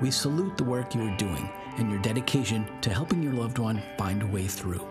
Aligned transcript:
We 0.00 0.10
salute 0.10 0.56
the 0.56 0.64
work 0.64 0.94
you 0.94 1.02
are 1.02 1.16
doing 1.18 1.50
and 1.76 1.90
your 1.90 2.00
dedication 2.00 2.66
to 2.80 2.90
helping 2.90 3.22
your 3.22 3.34
loved 3.34 3.58
one 3.58 3.82
find 3.98 4.22
a 4.22 4.26
way 4.26 4.46
through. 4.46 4.86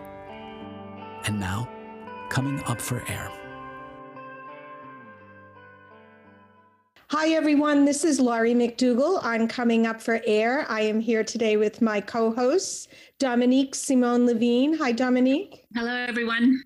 And 1.24 1.40
now, 1.40 1.68
coming 2.28 2.62
up 2.64 2.80
for 2.80 3.02
air. 3.08 3.30
Hi, 7.08 7.30
everyone. 7.30 7.84
This 7.84 8.04
is 8.04 8.20
Laurie 8.20 8.54
McDougall 8.54 9.20
on 9.24 9.48
Coming 9.48 9.84
Up 9.84 10.00
for 10.00 10.20
Air. 10.26 10.64
I 10.68 10.82
am 10.82 11.00
here 11.00 11.24
today 11.24 11.56
with 11.56 11.82
my 11.82 12.00
co 12.00 12.32
hosts, 12.32 12.86
Dominique 13.18 13.74
Simone 13.74 14.26
Levine. 14.26 14.74
Hi, 14.74 14.92
Dominique. 14.92 15.64
Hello, 15.74 15.92
everyone. 15.92 16.62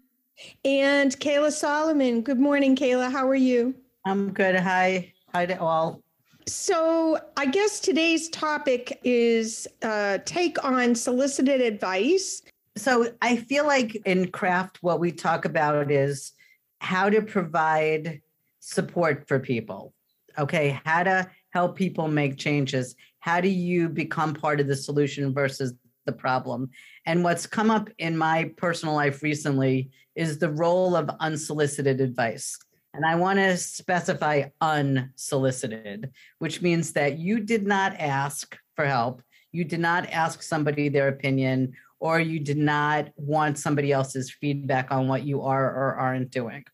And 0.66 1.18
Kayla 1.18 1.50
Solomon. 1.50 2.20
Good 2.20 2.38
morning, 2.38 2.76
Kayla. 2.76 3.10
How 3.10 3.26
are 3.26 3.34
you? 3.34 3.74
I'm 4.04 4.34
good. 4.34 4.56
Hi. 4.56 5.14
Hi 5.32 5.46
to 5.46 5.58
all. 5.58 6.03
So, 6.46 7.18
I 7.36 7.46
guess 7.46 7.80
today's 7.80 8.28
topic 8.28 9.00
is 9.02 9.66
uh, 9.82 10.18
take 10.24 10.62
on 10.62 10.94
solicited 10.94 11.60
advice. 11.60 12.42
So, 12.76 13.12
I 13.22 13.36
feel 13.36 13.66
like 13.66 13.94
in 14.04 14.30
craft, 14.30 14.78
what 14.82 15.00
we 15.00 15.10
talk 15.10 15.46
about 15.46 15.90
is 15.90 16.32
how 16.80 17.08
to 17.08 17.22
provide 17.22 18.20
support 18.60 19.26
for 19.26 19.38
people. 19.38 19.94
Okay. 20.38 20.80
How 20.84 21.02
to 21.02 21.30
help 21.50 21.76
people 21.76 22.08
make 22.08 22.36
changes. 22.36 22.94
How 23.20 23.40
do 23.40 23.48
you 23.48 23.88
become 23.88 24.34
part 24.34 24.60
of 24.60 24.66
the 24.66 24.76
solution 24.76 25.32
versus 25.32 25.74
the 26.04 26.12
problem? 26.12 26.70
And 27.06 27.24
what's 27.24 27.46
come 27.46 27.70
up 27.70 27.88
in 27.98 28.16
my 28.16 28.52
personal 28.56 28.94
life 28.94 29.22
recently 29.22 29.90
is 30.14 30.38
the 30.38 30.50
role 30.50 30.96
of 30.96 31.10
unsolicited 31.20 32.00
advice. 32.00 32.58
And 32.94 33.04
I 33.04 33.16
want 33.16 33.40
to 33.40 33.56
specify 33.56 34.44
unsolicited, 34.60 36.12
which 36.38 36.62
means 36.62 36.92
that 36.92 37.18
you 37.18 37.40
did 37.40 37.66
not 37.66 37.98
ask 37.98 38.56
for 38.76 38.86
help. 38.86 39.20
You 39.50 39.64
did 39.64 39.80
not 39.80 40.08
ask 40.10 40.42
somebody 40.42 40.88
their 40.88 41.08
opinion, 41.08 41.72
or 41.98 42.20
you 42.20 42.38
did 42.38 42.56
not 42.56 43.08
want 43.16 43.58
somebody 43.58 43.90
else's 43.90 44.30
feedback 44.30 44.92
on 44.92 45.08
what 45.08 45.24
you 45.24 45.42
are 45.42 45.64
or 45.64 45.96
aren't 45.96 46.30
doing. 46.30 46.64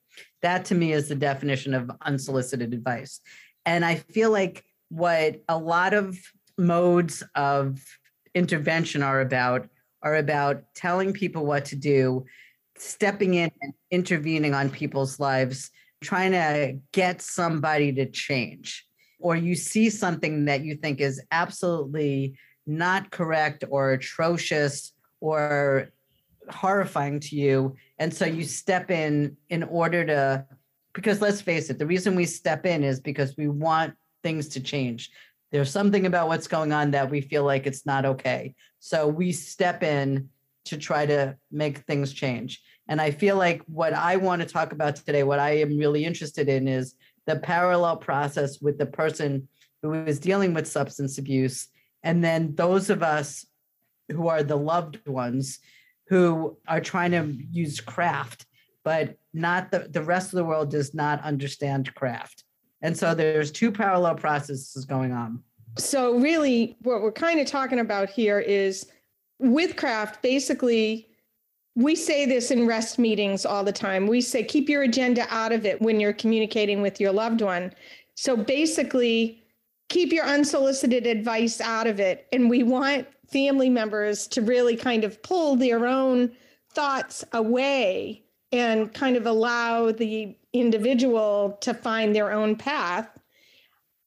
That 0.43 0.67
to 0.67 0.75
me 0.75 0.93
is 0.93 1.09
the 1.09 1.15
definition 1.15 1.73
of 1.73 1.91
unsolicited 2.03 2.75
advice. 2.75 3.21
And 3.65 3.83
I 3.83 3.97
feel 3.97 4.31
like 4.31 4.63
what 4.91 5.43
a 5.49 5.57
lot 5.57 5.95
of 5.95 6.19
modes 6.59 7.23
of 7.35 7.83
intervention 8.35 9.03
are 9.03 9.23
about 9.23 9.69
are 10.03 10.17
about 10.17 10.65
telling 10.75 11.13
people 11.13 11.47
what 11.47 11.67
to 11.67 11.77
do, 11.77 12.25
stepping 12.77 13.35
in 13.35 13.51
and 13.63 13.73
intervening 13.91 14.55
on 14.55 14.71
people's 14.71 15.21
lives 15.21 15.71
trying 16.01 16.33
to 16.33 16.79
get 16.93 17.21
somebody 17.21 17.93
to 17.93 18.07
change, 18.07 18.87
or 19.19 19.37
you 19.37 19.55
see 19.55 19.91
something 19.91 20.47
that 20.47 20.65
you 20.65 20.75
think 20.77 21.01
is 21.01 21.23
absolutely 21.31 22.37
not 22.67 23.11
correct 23.11 23.65
or 23.69 23.93
atrocious 23.93 24.93
or 25.21 25.91
horrifying 26.49 27.21
to 27.21 27.37
you. 27.37 27.77
And 27.99 28.13
so 28.13 28.25
you 28.25 28.45
step 28.45 28.91
in 28.91 29.37
in 29.51 29.63
order 29.63 30.05
to, 30.07 30.47
because 30.95 31.21
let's 31.21 31.41
face 31.41 31.71
it, 31.71 31.79
the 31.79 31.87
reason 31.87 32.15
we 32.15 32.25
step 32.25 32.65
in 32.67 32.83
is 32.83 32.99
because 33.01 33.37
we 33.37 33.49
want 33.49 33.95
things 34.23 34.49
to 34.49 34.61
change. 34.61 35.11
There's 35.53 35.71
something 35.71 36.07
about 36.07 36.29
what's 36.29 36.49
going 36.49 36.73
on 36.73 36.93
that 36.93 37.11
we 37.11 37.21
feel 37.21 37.45
like 37.45 37.67
it's 37.67 37.85
not 37.85 38.05
okay. 38.05 38.55
So 38.79 39.07
we 39.07 39.33
step 39.33 39.83
in 39.83 40.31
to 40.67 40.77
try 40.77 41.07
to 41.07 41.37
make 41.51 41.79
things 41.79 42.13
change. 42.13 42.61
And 42.89 43.01
I 43.01 43.11
feel 43.11 43.37
like 43.37 43.63
what 43.67 43.93
I 43.93 44.17
want 44.17 44.43
to 44.43 44.49
talk 44.49 44.73
about 44.73 44.97
today, 44.97 45.23
what 45.23 45.39
I 45.39 45.59
am 45.59 45.79
really 45.79 46.05
interested 46.05 46.49
in 46.49 46.67
is 46.67 46.95
the 47.27 47.37
parallel 47.37 47.97
process 47.97 48.61
with 48.61 48.79
the 48.79 48.87
person 48.87 49.49
who 49.83 49.95
is 49.95 50.19
dealing 50.19 50.55
with 50.55 50.67
substance 50.67 51.19
abuse. 51.19 51.69
And 52.03 52.23
then 52.23 52.55
those 52.55 52.91
of 52.91 53.03
us 53.03 53.47
who 54.11 54.29
are 54.29 54.43
the 54.43 54.57
loved 54.57 55.07
ones 55.07 55.61
who 56.09 56.59
are 56.67 56.81
trying 56.81 57.13
to 57.13 57.33
use 57.53 57.81
craft, 57.81 58.47
but 58.83 59.17
not 59.33 59.71
the, 59.71 59.89
the 59.91 60.03
rest 60.03 60.33
of 60.33 60.39
the 60.39 60.45
world 60.45 60.71
does 60.71 60.93
not 60.93 61.23
understand 61.23 61.95
craft. 61.95 62.45
And 62.83 62.97
so 62.97 63.15
there's 63.15 63.53
two 63.53 63.71
parallel 63.71 64.17
processes 64.17 64.85
going 64.85 65.13
on. 65.13 65.43
So, 65.79 66.19
really, 66.19 66.77
what 66.83 67.01
we're 67.01 67.13
kind 67.13 67.39
of 67.39 67.47
talking 67.47 67.79
about 67.79 68.11
here 68.11 68.41
is 68.41 68.87
with 69.41 69.77
craft, 69.77 70.23
basically, 70.23 71.09
we 71.75 71.95
say 71.95 72.27
this 72.27 72.51
in 72.51 72.67
rest 72.67 72.99
meetings 72.99 73.47
all 73.47 73.65
the 73.65 73.73
time. 73.73 74.07
We 74.07 74.21
say, 74.21 74.43
keep 74.45 74.69
your 74.69 74.83
agenda 74.83 75.27
out 75.31 75.53
of 75.53 75.65
it 75.65 75.81
when 75.81 76.01
you're 76.01 76.13
communicating 76.13 76.83
with 76.83 77.01
your 77.01 77.13
loved 77.13 77.41
one. 77.41 77.73
So 78.15 78.37
basically, 78.37 79.43
keep 79.89 80.13
your 80.13 80.27
unsolicited 80.27 81.07
advice 81.07 81.61
out 81.61 81.87
of 81.87 82.01
it. 82.01 82.27
And 82.33 82.51
we 82.51 82.63
want 82.63 83.07
family 83.31 83.71
members 83.71 84.27
to 84.29 84.43
really 84.43 84.77
kind 84.77 85.05
of 85.05 85.23
pull 85.23 85.57
their 85.57 85.87
own 85.87 86.33
thoughts 86.73 87.25
away 87.33 88.23
and 88.53 88.93
kind 88.93 89.17
of 89.17 89.27
allow 89.27 89.93
the 89.93 90.37
individual 90.53 91.57
to 91.61 91.73
find 91.73 92.15
their 92.15 92.33
own 92.33 92.57
path. 92.57 93.09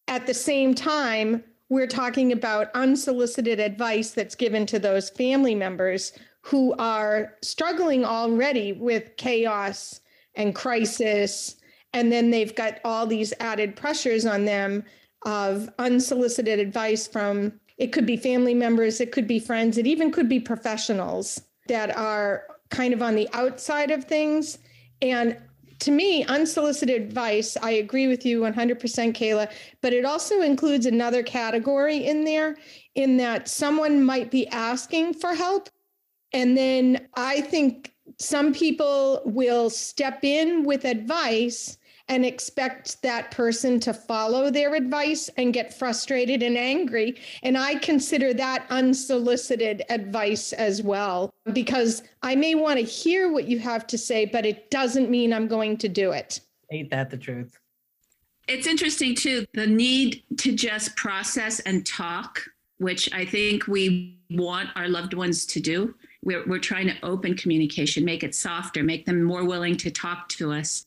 At 0.08 0.28
the 0.28 0.34
same 0.34 0.76
time, 0.76 1.44
we're 1.74 1.88
talking 1.88 2.32
about 2.32 2.70
unsolicited 2.76 3.60
advice 3.60 4.12
that's 4.12 4.36
given 4.36 4.64
to 4.68 4.78
those 4.78 5.10
family 5.10 5.56
members 5.56 6.14
who 6.42 6.76
are 6.78 7.34
struggling 7.42 8.06
already 8.06 8.74
with 8.74 9.18
chaos 9.18 10.00
and 10.36 10.54
crisis. 10.54 11.56
And 11.92 12.12
then 12.12 12.30
they've 12.30 12.54
got 12.54 12.80
all 12.86 13.08
these 13.08 13.34
added 13.40 13.76
pressures 13.76 14.24
on 14.24 14.46
them 14.46 14.84
of 15.26 15.68
unsolicited 15.80 16.60
advice 16.60 17.08
from 17.08 17.60
it 17.80 17.92
could 17.92 18.06
be 18.06 18.18
family 18.18 18.54
members, 18.54 19.02
it 19.02 19.12
could 19.12 19.28
be 19.28 19.40
friends, 19.40 19.80
it 19.80 19.88
even 19.88 20.12
could 20.12 20.30
be 20.30 20.40
professionals 20.40 21.42
that 21.68 21.98
are 21.98 22.44
kind 22.70 22.94
of 22.94 23.02
on 23.02 23.16
the 23.16 23.28
outside 23.34 23.90
of 23.90 24.04
things. 24.04 24.60
And 25.02 25.38
to 25.84 25.92
me, 25.92 26.24
unsolicited 26.26 27.02
advice, 27.02 27.58
I 27.62 27.72
agree 27.72 28.08
with 28.08 28.26
you 28.26 28.40
100%, 28.40 28.78
Kayla, 29.14 29.52
but 29.82 29.92
it 29.92 30.06
also 30.06 30.42
includes 30.42 30.86
another 30.86 31.24
category 31.24 31.98
in 31.98 32.24
there 32.24 32.56
in 32.96 33.18
that 33.18 33.50
someone 33.50 34.04
might 34.04 34.32
be 34.32 34.48
asking 34.48 35.16
for 35.16 35.34
help. 35.34 35.70
And 36.32 36.58
then 36.58 37.08
I 37.16 37.42
think 37.42 37.94
some 38.18 38.54
people 38.54 39.22
will 39.26 39.70
step 39.70 40.24
in 40.24 40.64
with 40.64 40.86
advice 40.86 41.78
and 42.10 42.26
expect 42.26 43.02
that 43.02 43.32
person 43.32 43.80
to 43.80 43.94
follow 43.94 44.50
their 44.52 44.76
advice 44.76 45.30
and 45.38 45.54
get 45.54 45.74
frustrated 45.74 46.44
and 46.44 46.58
angry. 46.58 47.16
And 47.44 47.58
I 47.58 47.76
consider 47.76 48.34
that 48.34 48.66
unsolicited 48.70 49.84
advice 49.90 50.54
as 50.54 50.82
well, 50.82 51.34
because 51.54 52.04
I 52.22 52.36
may 52.36 52.56
want 52.56 52.80
to 52.80 52.86
hear 52.86 53.32
what 53.32 53.46
you 53.46 53.60
have 53.60 53.88
to 53.88 53.98
say, 53.98 54.26
but 54.26 54.46
it 54.46 54.70
doesn't 54.70 55.10
mean 55.10 55.34
I'm 55.34 55.48
going 55.48 55.78
to 55.78 55.90
do 55.90 56.12
it. 56.12 56.42
Ain't 56.72 56.90
that 56.90 57.10
the 57.10 57.18
truth? 57.18 57.58
It's 58.48 58.68
interesting, 58.68 59.16
too, 59.16 59.46
the 59.54 59.68
need 59.68 60.24
to 60.38 60.54
just 60.54 60.96
process 60.98 61.62
and 61.62 61.86
talk, 61.86 62.42
which 62.78 63.12
I 63.14 63.24
think 63.24 63.68
we 63.68 64.20
want 64.30 64.70
our 64.76 64.90
loved 64.90 65.14
ones 65.14 65.46
to 65.46 65.62
do 65.62 65.96
we're, 66.24 66.46
we're 66.46 66.60
trying 66.60 66.88
to 66.88 66.96
open 67.04 67.36
communication, 67.36 68.06
make 68.06 68.24
it 68.24 68.34
softer, 68.34 68.84
make 68.84 69.06
them 69.06 69.24
more 69.24 69.46
willing 69.46 69.76
to 69.78 69.92
talk 69.92 70.30
to 70.30 70.52
us. 70.52 70.86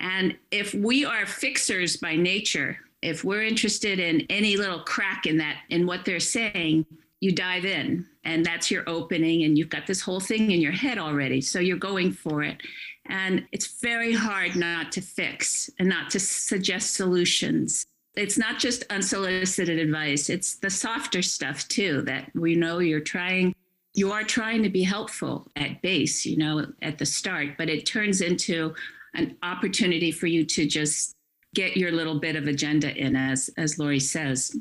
And 0.00 0.36
if 0.50 0.74
we 0.74 1.04
are 1.04 1.26
fixers 1.26 1.96
by 1.96 2.16
nature, 2.16 2.78
if 3.02 3.24
we're 3.24 3.42
interested 3.42 3.98
in 3.98 4.26
any 4.30 4.56
little 4.56 4.80
crack 4.80 5.26
in 5.26 5.38
that, 5.38 5.58
in 5.70 5.86
what 5.86 6.04
they're 6.04 6.20
saying, 6.20 6.86
you 7.20 7.32
dive 7.32 7.64
in. 7.64 8.06
And 8.24 8.44
that's 8.44 8.70
your 8.70 8.88
opening 8.88 9.44
and 9.44 9.56
you've 9.56 9.70
got 9.70 9.86
this 9.86 10.00
whole 10.00 10.20
thing 10.20 10.50
in 10.50 10.60
your 10.60 10.72
head 10.72 10.98
already 10.98 11.40
so 11.40 11.58
you're 11.58 11.76
going 11.76 12.12
for 12.12 12.42
it. 12.42 12.58
And 13.06 13.46
it's 13.52 13.80
very 13.80 14.12
hard 14.12 14.54
not 14.54 14.92
to 14.92 15.00
fix 15.00 15.70
and 15.78 15.88
not 15.88 16.10
to 16.10 16.20
suggest 16.20 16.94
solutions. 16.94 17.86
It's 18.14 18.36
not 18.36 18.58
just 18.58 18.84
unsolicited 18.90 19.78
advice 19.78 20.28
it's 20.28 20.56
the 20.56 20.70
softer 20.70 21.22
stuff 21.22 21.66
too 21.68 22.02
that 22.02 22.30
we 22.34 22.56
know 22.56 22.80
you're 22.80 23.00
trying 23.00 23.54
you 23.94 24.12
are 24.12 24.24
trying 24.24 24.62
to 24.62 24.68
be 24.68 24.82
helpful 24.82 25.50
at 25.56 25.82
base, 25.82 26.24
you 26.24 26.36
know, 26.36 26.66
at 26.82 26.98
the 26.98 27.06
start, 27.06 27.56
but 27.56 27.68
it 27.68 27.86
turns 27.86 28.20
into 28.20 28.74
an 29.14 29.36
opportunity 29.42 30.10
for 30.10 30.26
you 30.26 30.44
to 30.44 30.66
just 30.66 31.14
get 31.54 31.76
your 31.76 31.92
little 31.92 32.20
bit 32.20 32.36
of 32.36 32.46
agenda 32.46 32.94
in, 32.94 33.16
as 33.16 33.50
as 33.56 33.78
Lori 33.78 34.00
says. 34.00 34.56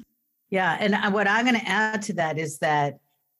Yeah, 0.49 0.77
and 0.79 0.95
uh, 0.95 1.11
what 1.11 1.27
I'm 1.27 1.45
going 1.45 1.59
to 1.59 1.67
add 1.67 2.01
to 2.03 2.13
that 2.13 2.37
is 2.37 2.59
that 2.59 2.99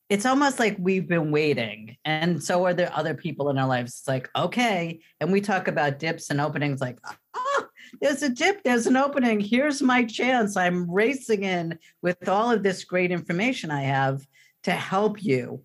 it's 0.10 0.26
almost 0.26 0.60
like 0.60 0.76
we've 0.80 1.08
been 1.08 1.32
waiting. 1.32 1.98
And 2.06 2.42
so 2.42 2.66
are 2.66 2.74
there 2.74 2.92
other 2.94 3.14
people 3.14 3.50
in 3.50 3.58
our 3.58 3.68
lives. 3.68 4.00
It's 4.00 4.08
like, 4.08 4.30
okay. 4.36 5.00
And 5.20 5.32
we 5.32 5.42
talk 5.42 5.68
about 5.68 6.00
dips 6.00 6.30
and 6.30 6.40
openings 6.40 6.80
like, 6.80 6.98
oh, 7.34 7.66
there's 8.02 8.24
a 8.24 8.30
dip, 8.30 8.64
there's 8.64 8.88
an 8.88 8.96
opening. 8.96 9.40
Here's 9.40 9.82
my 9.82 10.06
chance. 10.06 10.56
I'm 10.56 10.90
racing 10.90 11.44
in 11.44 11.78
with 12.02 12.30
all 12.30 12.52
of 12.52 12.64
this 12.64 12.86
great 12.86 13.12
information 13.12 13.70
I 13.70 13.84
have 13.84 14.26
to 14.64 14.72
help 14.72 15.22
you. 15.22 15.62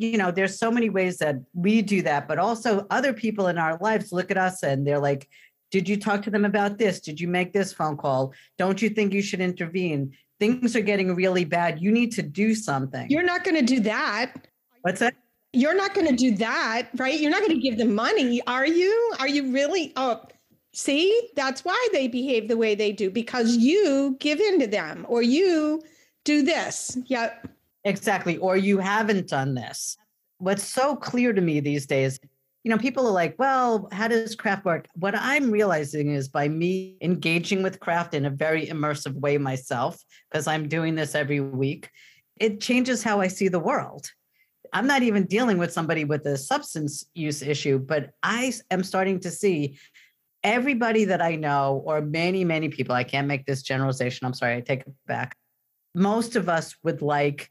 You 0.00 0.16
know, 0.16 0.30
there's 0.30 0.58
so 0.58 0.70
many 0.70 0.88
ways 0.88 1.18
that 1.18 1.36
we 1.52 1.82
do 1.82 2.00
that, 2.02 2.26
but 2.26 2.38
also 2.38 2.86
other 2.88 3.12
people 3.12 3.48
in 3.48 3.58
our 3.58 3.76
lives 3.82 4.12
look 4.12 4.30
at 4.30 4.38
us 4.38 4.62
and 4.62 4.86
they're 4.86 4.98
like, 4.98 5.28
did 5.70 5.88
you 5.88 5.98
talk 5.98 6.22
to 6.22 6.30
them 6.30 6.46
about 6.46 6.78
this? 6.78 7.00
Did 7.00 7.20
you 7.20 7.28
make 7.28 7.52
this 7.52 7.72
phone 7.72 7.98
call? 7.98 8.32
Don't 8.56 8.80
you 8.80 8.88
think 8.88 9.12
you 9.12 9.20
should 9.20 9.40
intervene? 9.40 10.12
Things 10.38 10.74
are 10.74 10.80
getting 10.80 11.14
really 11.14 11.44
bad. 11.44 11.82
You 11.82 11.92
need 11.92 12.12
to 12.12 12.22
do 12.22 12.54
something. 12.54 13.10
You're 13.10 13.22
not 13.22 13.44
going 13.44 13.56
to 13.56 13.74
do 13.74 13.80
that. 13.80 14.48
What's 14.80 15.00
that? 15.00 15.14
You're 15.52 15.76
not 15.76 15.94
going 15.94 16.06
to 16.06 16.16
do 16.16 16.34
that, 16.36 16.88
right? 16.96 17.20
You're 17.20 17.30
not 17.30 17.40
going 17.40 17.54
to 17.54 17.60
give 17.60 17.76
them 17.76 17.94
money, 17.94 18.40
are 18.46 18.66
you? 18.66 19.12
Are 19.18 19.28
you 19.28 19.52
really? 19.52 19.92
Oh, 19.96 20.22
see, 20.72 21.30
that's 21.36 21.62
why 21.62 21.88
they 21.92 22.08
behave 22.08 22.48
the 22.48 22.56
way 22.56 22.74
they 22.74 22.92
do 22.92 23.10
because 23.10 23.56
you 23.56 24.16
give 24.18 24.40
in 24.40 24.60
to 24.60 24.66
them 24.66 25.04
or 25.08 25.20
you 25.20 25.82
do 26.24 26.42
this. 26.42 26.96
Yeah. 27.06 27.34
Exactly. 27.84 28.36
Or 28.36 28.56
you 28.56 28.78
haven't 28.78 29.28
done 29.28 29.54
this. 29.54 29.96
What's 30.38 30.64
so 30.64 30.96
clear 30.96 31.32
to 31.32 31.40
me 31.40 31.60
these 31.60 31.86
days 31.86 32.18
you 32.62 32.70
know, 32.70 32.78
people 32.78 33.06
are 33.06 33.12
like, 33.12 33.36
well, 33.38 33.88
how 33.90 34.08
does 34.08 34.34
craft 34.34 34.64
work? 34.64 34.86
What 34.94 35.14
I'm 35.16 35.50
realizing 35.50 36.10
is 36.10 36.28
by 36.28 36.48
me 36.48 36.96
engaging 37.00 37.62
with 37.62 37.80
craft 37.80 38.12
in 38.12 38.26
a 38.26 38.30
very 38.30 38.66
immersive 38.66 39.14
way 39.14 39.38
myself, 39.38 40.02
because 40.30 40.46
I'm 40.46 40.68
doing 40.68 40.94
this 40.94 41.14
every 41.14 41.40
week, 41.40 41.88
it 42.38 42.60
changes 42.60 43.02
how 43.02 43.20
I 43.20 43.28
see 43.28 43.48
the 43.48 43.58
world. 43.58 44.10
I'm 44.72 44.86
not 44.86 45.02
even 45.02 45.24
dealing 45.24 45.58
with 45.58 45.72
somebody 45.72 46.04
with 46.04 46.26
a 46.26 46.36
substance 46.36 47.06
use 47.14 47.42
issue, 47.42 47.78
but 47.78 48.10
I 48.22 48.52
am 48.70 48.84
starting 48.84 49.20
to 49.20 49.30
see 49.30 49.78
everybody 50.44 51.04
that 51.06 51.22
I 51.22 51.36
know, 51.36 51.82
or 51.84 52.00
many, 52.02 52.44
many 52.44 52.68
people, 52.68 52.94
I 52.94 53.04
can't 53.04 53.26
make 53.26 53.46
this 53.46 53.62
generalization. 53.62 54.26
I'm 54.26 54.34
sorry, 54.34 54.56
I 54.56 54.60
take 54.60 54.80
it 54.80 54.92
back. 55.06 55.36
Most 55.94 56.36
of 56.36 56.48
us 56.48 56.76
would 56.82 57.02
like, 57.02 57.50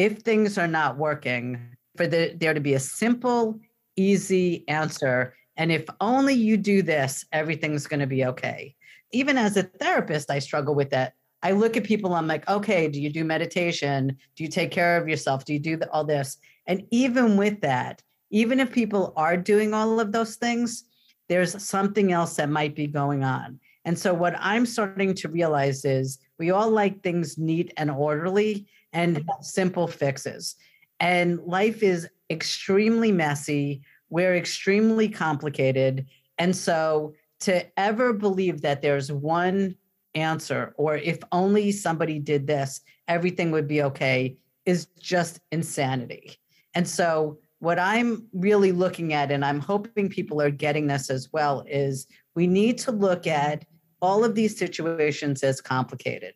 if 0.00 0.20
things 0.20 0.56
are 0.56 0.66
not 0.66 0.96
working, 0.96 1.76
for 1.94 2.06
the, 2.06 2.34
there 2.40 2.54
to 2.54 2.60
be 2.60 2.72
a 2.72 2.80
simple, 2.80 3.60
easy 3.96 4.64
answer. 4.66 5.34
And 5.58 5.70
if 5.70 5.84
only 6.00 6.32
you 6.32 6.56
do 6.56 6.80
this, 6.80 7.26
everything's 7.32 7.86
going 7.86 8.00
to 8.00 8.06
be 8.06 8.24
okay. 8.24 8.74
Even 9.12 9.36
as 9.36 9.58
a 9.58 9.64
therapist, 9.64 10.30
I 10.30 10.38
struggle 10.38 10.74
with 10.74 10.88
that. 10.90 11.12
I 11.42 11.50
look 11.52 11.76
at 11.76 11.84
people, 11.84 12.14
I'm 12.14 12.26
like, 12.26 12.48
okay, 12.48 12.88
do 12.88 12.98
you 12.98 13.10
do 13.10 13.24
meditation? 13.24 14.16
Do 14.36 14.42
you 14.42 14.48
take 14.48 14.70
care 14.70 14.96
of 14.96 15.06
yourself? 15.06 15.44
Do 15.44 15.52
you 15.52 15.58
do 15.58 15.78
all 15.92 16.04
this? 16.04 16.38
And 16.66 16.86
even 16.90 17.36
with 17.36 17.60
that, 17.60 18.02
even 18.30 18.58
if 18.58 18.72
people 18.72 19.12
are 19.16 19.36
doing 19.36 19.74
all 19.74 20.00
of 20.00 20.12
those 20.12 20.36
things, 20.36 20.84
there's 21.28 21.62
something 21.62 22.10
else 22.10 22.36
that 22.36 22.48
might 22.48 22.74
be 22.74 22.86
going 22.86 23.22
on. 23.22 23.60
And 23.84 23.98
so, 23.98 24.14
what 24.14 24.34
I'm 24.38 24.66
starting 24.66 25.14
to 25.14 25.28
realize 25.28 25.84
is 25.84 26.18
we 26.38 26.50
all 26.50 26.70
like 26.70 27.02
things 27.02 27.38
neat 27.38 27.72
and 27.76 27.90
orderly 27.90 28.66
and 28.92 29.16
mm-hmm. 29.16 29.42
simple 29.42 29.86
fixes. 29.86 30.56
And 30.98 31.40
life 31.40 31.82
is 31.82 32.08
extremely 32.30 33.12
messy. 33.12 33.82
We're 34.10 34.36
extremely 34.36 35.08
complicated. 35.08 36.06
And 36.38 36.54
so 36.54 37.14
to 37.40 37.66
ever 37.78 38.12
believe 38.12 38.62
that 38.62 38.82
there's 38.82 39.10
one 39.10 39.76
answer, 40.14 40.74
or 40.76 40.96
if 40.96 41.18
only 41.32 41.72
somebody 41.72 42.18
did 42.18 42.46
this, 42.46 42.80
everything 43.08 43.50
would 43.50 43.66
be 43.68 43.82
okay, 43.82 44.36
is 44.66 44.86
just 44.98 45.40
insanity. 45.50 46.36
And 46.74 46.86
so, 46.86 47.38
what 47.58 47.78
I'm 47.78 48.26
really 48.32 48.72
looking 48.72 49.12
at, 49.12 49.30
and 49.30 49.44
I'm 49.44 49.60
hoping 49.60 50.08
people 50.08 50.40
are 50.40 50.50
getting 50.50 50.86
this 50.86 51.10
as 51.10 51.30
well, 51.32 51.62
is 51.68 52.06
we 52.34 52.46
need 52.46 52.78
to 52.78 52.92
look 52.92 53.26
at 53.26 53.66
all 54.00 54.24
of 54.24 54.34
these 54.34 54.56
situations 54.56 55.42
as 55.42 55.60
complicated. 55.60 56.34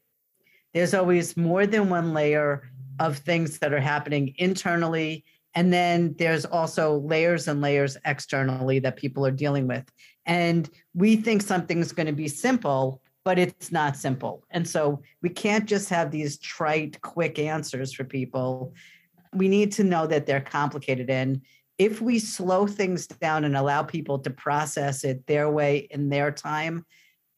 There's 0.74 0.92
always 0.92 1.36
more 1.36 1.66
than 1.66 1.88
one 1.88 2.12
layer 2.12 2.70
of 2.98 3.18
things 3.18 3.58
that 3.60 3.72
are 3.72 3.80
happening 3.80 4.34
internally 4.36 5.24
and 5.54 5.72
then 5.72 6.14
there's 6.18 6.44
also 6.44 6.98
layers 6.98 7.46
and 7.46 7.60
layers 7.60 7.96
externally 8.04 8.80
that 8.80 8.96
people 8.96 9.24
are 9.24 9.30
dealing 9.30 9.68
with. 9.68 9.84
And 10.26 10.68
we 10.94 11.16
think 11.16 11.42
something's 11.42 11.92
going 11.92 12.06
to 12.06 12.12
be 12.12 12.28
simple, 12.28 13.00
but 13.24 13.38
it's 13.38 13.70
not 13.70 13.96
simple. 13.96 14.44
And 14.50 14.66
so 14.66 15.02
we 15.22 15.28
can't 15.28 15.66
just 15.66 15.88
have 15.90 16.10
these 16.10 16.38
trite, 16.38 17.00
quick 17.02 17.38
answers 17.38 17.92
for 17.92 18.04
people. 18.04 18.74
We 19.32 19.48
need 19.48 19.70
to 19.72 19.84
know 19.84 20.06
that 20.08 20.26
they're 20.26 20.40
complicated. 20.40 21.08
And 21.08 21.40
if 21.78 22.00
we 22.00 22.18
slow 22.18 22.66
things 22.66 23.06
down 23.06 23.44
and 23.44 23.56
allow 23.56 23.82
people 23.82 24.18
to 24.20 24.30
process 24.30 25.04
it 25.04 25.26
their 25.26 25.50
way 25.50 25.88
in 25.90 26.08
their 26.08 26.32
time, 26.32 26.84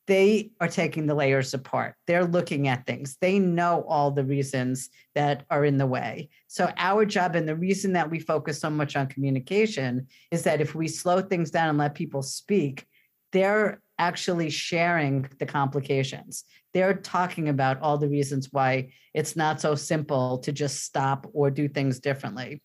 they 0.06 0.50
are 0.60 0.68
taking 0.68 1.06
the 1.06 1.14
layers 1.14 1.52
apart. 1.52 1.94
They're 2.06 2.24
looking 2.24 2.68
at 2.68 2.86
things. 2.86 3.16
They 3.20 3.38
know 3.38 3.84
all 3.88 4.10
the 4.10 4.24
reasons 4.24 4.88
that 5.14 5.44
are 5.50 5.64
in 5.64 5.78
the 5.78 5.86
way. 5.86 6.28
So, 6.46 6.70
our 6.76 7.04
job 7.04 7.34
and 7.34 7.48
the 7.48 7.56
reason 7.56 7.92
that 7.94 8.10
we 8.10 8.20
focus 8.20 8.60
so 8.60 8.70
much 8.70 8.96
on 8.96 9.08
communication 9.08 10.06
is 10.30 10.44
that 10.44 10.60
if 10.60 10.74
we 10.74 10.88
slow 10.88 11.20
things 11.20 11.50
down 11.50 11.68
and 11.68 11.78
let 11.78 11.94
people 11.94 12.22
speak, 12.22 12.86
they're 13.32 13.82
actually 13.98 14.50
sharing 14.50 15.28
the 15.38 15.46
complications. 15.46 16.44
They're 16.72 16.94
talking 16.94 17.48
about 17.48 17.80
all 17.80 17.98
the 17.98 18.08
reasons 18.08 18.52
why 18.52 18.90
it's 19.14 19.36
not 19.36 19.60
so 19.60 19.74
simple 19.74 20.38
to 20.38 20.52
just 20.52 20.84
stop 20.84 21.26
or 21.32 21.50
do 21.50 21.68
things 21.68 21.98
differently. 21.98 22.62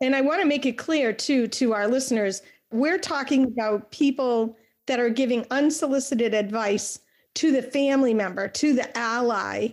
And 0.00 0.16
I 0.16 0.22
want 0.22 0.40
to 0.40 0.46
make 0.46 0.64
it 0.64 0.78
clear, 0.78 1.12
too, 1.12 1.46
to 1.48 1.74
our 1.74 1.88
listeners 1.88 2.42
we're 2.72 2.98
talking 2.98 3.44
about 3.44 3.90
people 3.90 4.56
that 4.90 4.98
are 4.98 5.08
giving 5.08 5.46
unsolicited 5.52 6.34
advice 6.34 6.98
to 7.36 7.52
the 7.52 7.62
family 7.62 8.12
member, 8.12 8.48
to 8.48 8.72
the 8.72 8.98
ally 8.98 9.68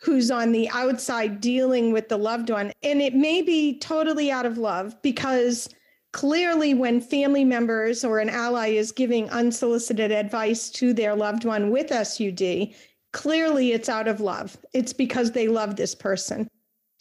who's 0.00 0.30
on 0.30 0.52
the 0.52 0.70
outside 0.70 1.38
dealing 1.38 1.92
with 1.92 2.08
the 2.08 2.16
loved 2.16 2.48
one. 2.48 2.72
And 2.82 3.02
it 3.02 3.14
may 3.14 3.42
be 3.42 3.78
totally 3.78 4.30
out 4.30 4.46
of 4.46 4.56
love 4.56 4.96
because 5.02 5.68
clearly, 6.14 6.72
when 6.72 7.02
family 7.02 7.44
members 7.44 8.06
or 8.06 8.20
an 8.20 8.30
ally 8.30 8.68
is 8.68 8.90
giving 8.90 9.28
unsolicited 9.28 10.10
advice 10.10 10.70
to 10.70 10.94
their 10.94 11.14
loved 11.14 11.44
one 11.44 11.70
with 11.70 11.90
SUD, 11.90 12.70
clearly 13.12 13.72
it's 13.72 13.90
out 13.90 14.08
of 14.08 14.22
love. 14.22 14.56
It's 14.72 14.94
because 14.94 15.32
they 15.32 15.46
love 15.46 15.76
this 15.76 15.94
person. 15.94 16.48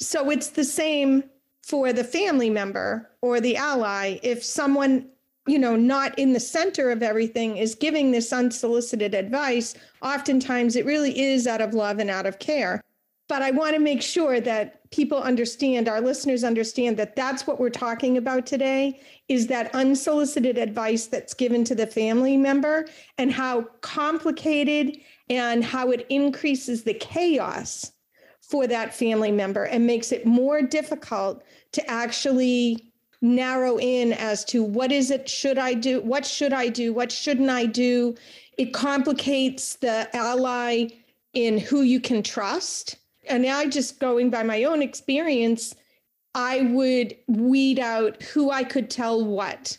So 0.02 0.30
it's 0.32 0.50
the 0.50 0.66
same 0.66 1.24
for 1.62 1.94
the 1.94 2.04
family 2.04 2.50
member 2.50 3.10
or 3.22 3.40
the 3.40 3.56
ally. 3.56 4.20
If 4.22 4.44
someone 4.44 5.08
you 5.48 5.60
know, 5.60 5.76
not 5.76 6.18
in 6.18 6.34
the 6.34 6.40
center 6.40 6.90
of 6.90 7.04
everything 7.04 7.58
is 7.58 7.76
giving 7.76 8.12
this 8.12 8.32
unsolicited 8.32 9.14
advice, 9.14 9.76
oftentimes 10.02 10.76
it 10.76 10.86
really 10.86 11.20
is 11.20 11.48
out 11.48 11.62
of 11.62 11.74
love 11.74 12.00
and 12.00 12.10
out 12.10 12.26
of 12.26 12.40
care. 12.40 12.82
But 13.28 13.42
I 13.42 13.52
want 13.52 13.74
to 13.74 13.80
make 13.80 14.02
sure 14.02 14.40
that 14.42 14.90
people 14.92 15.18
understand, 15.18 15.90
our 15.90 16.02
listeners 16.02 16.44
understand 16.44 16.98
that 16.98 17.16
that's 17.16 17.48
what 17.48 17.60
we're 17.60 17.70
talking 17.70 18.18
about 18.18 18.46
today 18.46 19.02
is 19.28 19.48
that 19.48 19.74
unsolicited 19.74 20.58
advice 20.58 21.08
that's 21.08 21.34
given 21.34 21.64
to 21.66 21.76
the 21.76 21.88
family 21.88 22.38
member 22.38 22.86
and 23.18 23.32
how 23.32 23.64
complicated 23.82 24.98
and 25.30 25.64
how 25.64 25.92
it 25.92 26.06
increases 26.10 26.84
the 26.84 26.94
chaos 26.94 27.92
for 28.42 28.68
that 28.68 28.94
family 28.94 29.32
member 29.32 29.64
and 29.64 29.88
makes 29.88 30.12
it 30.12 30.26
more 30.26 30.62
difficult 30.62 31.44
to 31.72 31.90
actually 31.90 32.93
narrow 33.24 33.80
in 33.80 34.12
as 34.14 34.44
to 34.44 34.62
what 34.62 34.92
is 34.92 35.10
it 35.10 35.28
should 35.28 35.58
I 35.58 35.74
do? 35.74 36.02
What 36.02 36.26
should 36.26 36.54
I 36.54 36.68
do? 36.68 36.94
What 36.94 37.12
shouldn't 37.12 37.50
I 37.50 37.66
do? 37.66 38.16
It 38.58 38.74
complicates 38.74 39.78
the 39.78 40.14
ally 40.16 40.88
in 41.34 41.58
who 41.58 41.82
you 41.82 42.00
can 42.00 42.22
trust. 42.22 42.98
And 43.28 43.44
now 43.44 43.66
just 43.66 44.00
going 44.00 44.30
by 44.30 44.44
my 44.44 44.66
own 44.66 44.82
experience, 44.82 45.74
I 46.36 46.62
would 46.74 47.16
weed 47.28 47.80
out 47.80 48.22
who 48.22 48.52
I 48.52 48.64
could 48.64 48.90
tell 48.90 49.24
what 49.24 49.78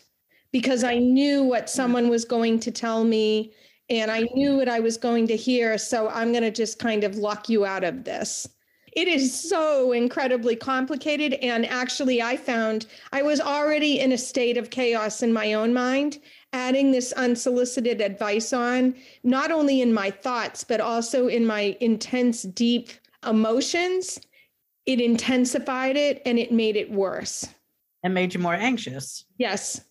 because 0.51 0.83
I 0.83 0.97
knew 0.97 1.43
what 1.43 1.69
someone 1.69 2.09
was 2.09 2.25
going 2.25 2.59
to 2.61 2.71
tell 2.71 3.03
me 3.03 3.53
and 3.89 4.09
I 4.09 4.21
knew 4.33 4.57
what 4.57 4.69
I 4.69 4.79
was 4.79 4.97
going 4.97 5.27
to 5.27 5.35
hear. 5.37 5.77
So 5.77 6.09
I'm 6.09 6.31
going 6.31 6.43
to 6.43 6.51
just 6.51 6.79
kind 6.79 7.03
of 7.03 7.17
lock 7.17 7.47
you 7.47 7.65
out 7.65 7.83
of 7.83 8.05
this 8.05 8.47
it 8.95 9.09
is 9.09 9.37
so 9.37 9.91
incredibly 9.91 10.55
complicated. 10.55 11.33
And 11.35 11.65
actually, 11.65 12.21
I 12.21 12.37
found 12.37 12.85
I 13.11 13.21
was 13.21 13.41
already 13.41 13.99
in 13.99 14.13
a 14.13 14.17
state 14.17 14.57
of 14.57 14.69
chaos 14.69 15.21
in 15.21 15.33
my 15.33 15.53
own 15.53 15.73
mind. 15.73 16.19
Adding 16.53 16.91
this 16.91 17.11
unsolicited 17.11 17.99
advice 17.99 18.53
on, 18.53 18.95
not 19.23 19.51
only 19.51 19.81
in 19.81 19.93
my 19.93 20.09
thoughts, 20.09 20.63
but 20.63 20.79
also 20.79 21.27
in 21.27 21.45
my 21.45 21.75
intense, 21.81 22.43
deep 22.43 22.89
emotions, 23.27 24.21
it 24.85 25.01
intensified 25.01 25.97
it 25.97 26.21
and 26.25 26.39
it 26.39 26.53
made 26.53 26.77
it 26.77 26.89
worse. 26.89 27.49
And 28.03 28.13
made 28.13 28.33
you 28.33 28.39
more 28.39 28.53
anxious. 28.53 29.25
Yes 29.37 29.81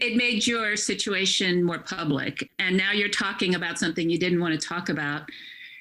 it 0.00 0.16
made 0.16 0.46
your 0.46 0.76
situation 0.76 1.62
more 1.62 1.80
public 1.80 2.48
and 2.60 2.76
now 2.76 2.92
you're 2.92 3.08
talking 3.08 3.56
about 3.56 3.78
something 3.78 4.08
you 4.08 4.16
didn't 4.16 4.40
want 4.40 4.58
to 4.58 4.68
talk 4.68 4.88
about 4.88 5.28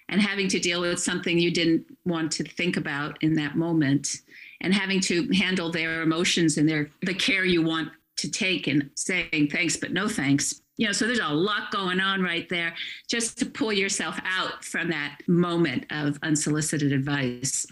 and 0.09 0.21
having 0.21 0.47
to 0.47 0.59
deal 0.59 0.81
with 0.81 0.99
something 0.99 1.37
you 1.37 1.51
didn't 1.51 1.85
want 2.05 2.31
to 2.33 2.43
think 2.43 2.77
about 2.77 3.21
in 3.21 3.33
that 3.35 3.55
moment. 3.55 4.21
and 4.61 4.73
having 4.73 4.99
to 4.99 5.27
handle 5.33 5.71
their 5.71 6.01
emotions 6.01 6.57
and 6.57 6.67
their 6.67 6.89
the 7.03 7.13
care 7.13 7.45
you 7.45 7.61
want 7.61 7.89
to 8.15 8.29
take 8.29 8.65
and 8.67 8.89
saying 8.95 9.49
thanks 9.51 9.77
but 9.77 9.91
no 9.91 10.07
thanks. 10.07 10.61
You 10.77 10.87
know 10.87 10.93
so 10.93 11.05
there's 11.05 11.19
a 11.19 11.27
lot 11.29 11.71
going 11.71 11.99
on 11.99 12.21
right 12.21 12.47
there. 12.49 12.73
Just 13.07 13.37
to 13.39 13.45
pull 13.45 13.71
yourself 13.71 14.19
out 14.25 14.63
from 14.65 14.89
that 14.89 15.19
moment 15.27 15.85
of 15.91 16.17
unsolicited 16.23 16.91
advice. 16.91 17.67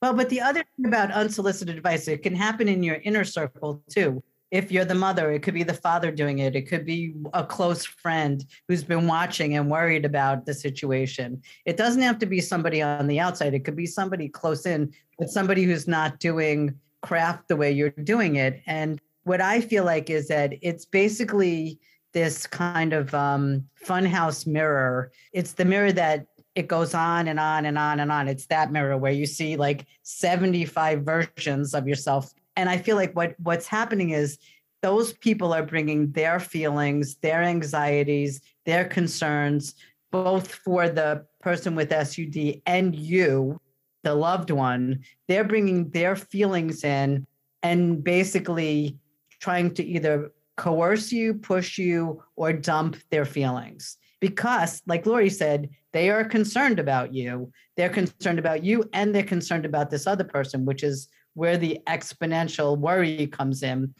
Well 0.00 0.14
but 0.14 0.30
the 0.30 0.40
other 0.40 0.64
thing 0.76 0.86
about 0.86 1.10
unsolicited 1.10 1.76
advice 1.76 2.08
it 2.08 2.22
can 2.22 2.34
happen 2.34 2.68
in 2.68 2.82
your 2.82 2.96
inner 3.04 3.24
circle 3.24 3.82
too 3.90 4.22
if 4.50 4.70
you're 4.70 4.84
the 4.84 4.94
mother 4.94 5.32
it 5.32 5.42
could 5.42 5.54
be 5.54 5.62
the 5.62 5.74
father 5.74 6.10
doing 6.10 6.38
it 6.38 6.54
it 6.54 6.62
could 6.62 6.84
be 6.84 7.14
a 7.32 7.44
close 7.44 7.84
friend 7.84 8.44
who's 8.68 8.84
been 8.84 9.06
watching 9.06 9.56
and 9.56 9.70
worried 9.70 10.04
about 10.04 10.46
the 10.46 10.54
situation 10.54 11.40
it 11.64 11.76
doesn't 11.76 12.02
have 12.02 12.18
to 12.18 12.26
be 12.26 12.40
somebody 12.40 12.82
on 12.82 13.06
the 13.06 13.20
outside 13.20 13.54
it 13.54 13.64
could 13.64 13.76
be 13.76 13.86
somebody 13.86 14.28
close 14.28 14.66
in 14.66 14.92
but 15.18 15.28
somebody 15.28 15.64
who's 15.64 15.88
not 15.88 16.18
doing 16.18 16.74
craft 17.02 17.48
the 17.48 17.56
way 17.56 17.70
you're 17.70 17.90
doing 17.90 18.36
it 18.36 18.62
and 18.66 19.00
what 19.24 19.40
i 19.40 19.60
feel 19.60 19.84
like 19.84 20.10
is 20.10 20.28
that 20.28 20.52
it's 20.62 20.84
basically 20.84 21.78
this 22.14 22.46
kind 22.46 22.94
of 22.94 23.12
um, 23.12 23.66
funhouse 23.84 24.46
mirror. 24.46 25.12
It's 25.32 25.52
the 25.52 25.66
mirror 25.66 25.92
that 25.92 26.26
it 26.54 26.68
goes 26.68 26.94
on 26.94 27.28
and 27.28 27.38
on 27.38 27.66
and 27.66 27.76
on 27.76 28.00
and 28.00 28.10
on. 28.10 28.28
It's 28.28 28.46
that 28.46 28.72
mirror 28.72 28.96
where 28.96 29.12
you 29.12 29.26
see 29.26 29.56
like 29.56 29.84
75 30.04 31.02
versions 31.02 31.74
of 31.74 31.86
yourself. 31.86 32.32
And 32.56 32.68
I 32.68 32.78
feel 32.78 32.96
like 32.96 33.14
what 33.14 33.34
what's 33.40 33.66
happening 33.66 34.10
is 34.10 34.38
those 34.82 35.14
people 35.14 35.54
are 35.54 35.64
bringing 35.64 36.12
their 36.12 36.38
feelings, 36.38 37.16
their 37.16 37.42
anxieties, 37.42 38.42
their 38.66 38.84
concerns, 38.84 39.74
both 40.12 40.54
for 40.54 40.88
the 40.88 41.24
person 41.40 41.74
with 41.74 41.90
SUD 41.90 42.60
and 42.66 42.94
you, 42.94 43.60
the 44.02 44.14
loved 44.14 44.50
one. 44.50 45.02
They're 45.26 45.44
bringing 45.44 45.90
their 45.90 46.16
feelings 46.16 46.84
in 46.84 47.26
and 47.62 48.04
basically 48.04 48.98
trying 49.40 49.74
to 49.74 49.84
either 49.84 50.32
coerce 50.56 51.10
you, 51.10 51.34
push 51.34 51.78
you, 51.78 52.22
or 52.36 52.52
dump 52.52 52.96
their 53.10 53.24
feelings. 53.24 53.96
Because, 54.20 54.82
like 54.86 55.06
Lori 55.06 55.30
said, 55.30 55.70
they 55.92 56.10
are 56.10 56.24
concerned 56.24 56.78
about 56.78 57.12
you. 57.12 57.50
They're 57.76 57.88
concerned 57.88 58.38
about 58.38 58.62
you 58.62 58.84
and 58.92 59.14
they're 59.14 59.22
concerned 59.22 59.64
about 59.64 59.90
this 59.90 60.06
other 60.06 60.24
person, 60.24 60.64
which 60.64 60.82
is 60.82 61.08
where 61.34 61.56
the 61.56 61.80
exponential 61.86 62.78
worry 62.78 63.26
comes 63.26 63.62
in. 63.62 63.94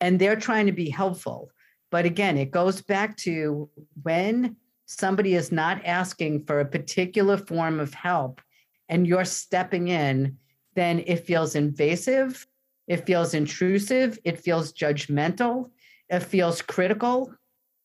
And 0.00 0.18
they're 0.18 0.36
trying 0.36 0.66
to 0.66 0.72
be 0.72 0.90
helpful. 0.90 1.50
But 1.90 2.04
again, 2.04 2.36
it 2.36 2.50
goes 2.50 2.82
back 2.82 3.16
to 3.18 3.68
when 4.02 4.56
somebody 4.86 5.34
is 5.34 5.52
not 5.52 5.84
asking 5.84 6.44
for 6.44 6.60
a 6.60 6.66
particular 6.66 7.36
form 7.36 7.80
of 7.80 7.94
help 7.94 8.40
and 8.88 9.06
you're 9.06 9.24
stepping 9.24 9.88
in, 9.88 10.36
then 10.74 11.02
it 11.06 11.26
feels 11.26 11.54
invasive, 11.54 12.46
it 12.86 13.06
feels 13.06 13.34
intrusive, 13.34 14.18
it 14.24 14.38
feels 14.38 14.72
judgmental, 14.72 15.70
it 16.08 16.20
feels 16.20 16.62
critical 16.62 17.32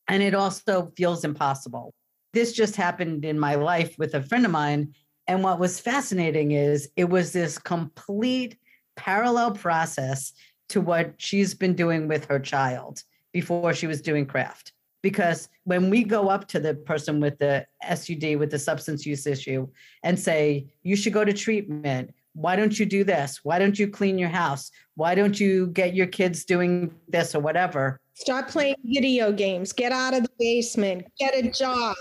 and 0.08 0.24
it 0.24 0.34
also 0.34 0.92
feels 0.98 1.24
impossible. 1.24 1.94
This 2.34 2.54
just 2.54 2.76
happened 2.76 3.26
in 3.26 3.40
my 3.40 3.56
life 3.56 3.96
with 3.98 4.16
a 4.16 4.24
friend 4.24 4.46
of 4.46 4.52
mine. 4.52 4.94
And 5.28 5.44
what 5.44 5.60
was 5.60 5.80
fascinating 5.80 6.52
is 6.52 6.90
it 6.96 7.10
was 7.10 7.32
this 7.32 7.58
complete 7.58 8.58
parallel 8.96 9.52
process 9.52 10.34
to 10.70 10.82
what 10.82 11.14
she's 11.18 11.54
been 11.54 11.76
doing 11.76 12.08
with 12.08 12.26
her 12.26 12.40
child 12.40 13.04
before 13.32 13.74
she 13.74 13.88
was 13.88 14.02
doing 14.02 14.26
craft. 14.26 14.74
Because 15.02 15.50
when 15.66 15.90
we 15.90 16.04
go 16.04 16.30
up 16.30 16.48
to 16.50 16.60
the 16.60 16.76
person 16.76 17.20
with 17.20 17.38
the 17.38 17.66
SUD, 17.94 18.38
with 18.38 18.50
the 18.50 18.60
substance 18.60 19.06
use 19.06 19.28
issue, 19.28 19.68
and 20.04 20.18
say, 20.18 20.66
you 20.82 20.96
should 20.96 21.14
go 21.14 21.26
to 21.26 21.34
treatment, 21.34 22.14
why 22.34 22.56
don't 22.56 22.80
you 22.80 22.86
do 22.86 23.04
this? 23.04 23.42
Why 23.44 23.60
don't 23.60 23.78
you 23.78 23.88
clean 23.88 24.18
your 24.18 24.30
house? 24.30 24.72
Why 24.96 25.14
don't 25.14 25.40
you 25.40 25.68
get 25.68 25.94
your 25.94 26.08
kids 26.08 26.46
doing 26.46 26.94
this 27.08 27.36
or 27.36 27.42
whatever? 27.42 28.00
Stop 28.16 28.48
playing 28.48 28.76
video 28.84 29.32
games. 29.32 29.74
Get 29.74 29.92
out 29.92 30.14
of 30.14 30.24
the 30.24 30.30
basement. 30.40 31.06
Get 31.20 31.36
a 31.36 31.52
job. 31.52 31.96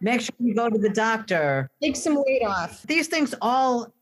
Make 0.00 0.20
sure 0.20 0.34
you 0.38 0.54
go 0.54 0.68
to 0.68 0.78
the 0.78 0.90
doctor. 0.90 1.70
Take 1.82 1.96
some 1.96 2.22
weight 2.26 2.42
off. 2.42 2.82
These 2.82 3.08
things 3.08 3.34
all 3.40 3.92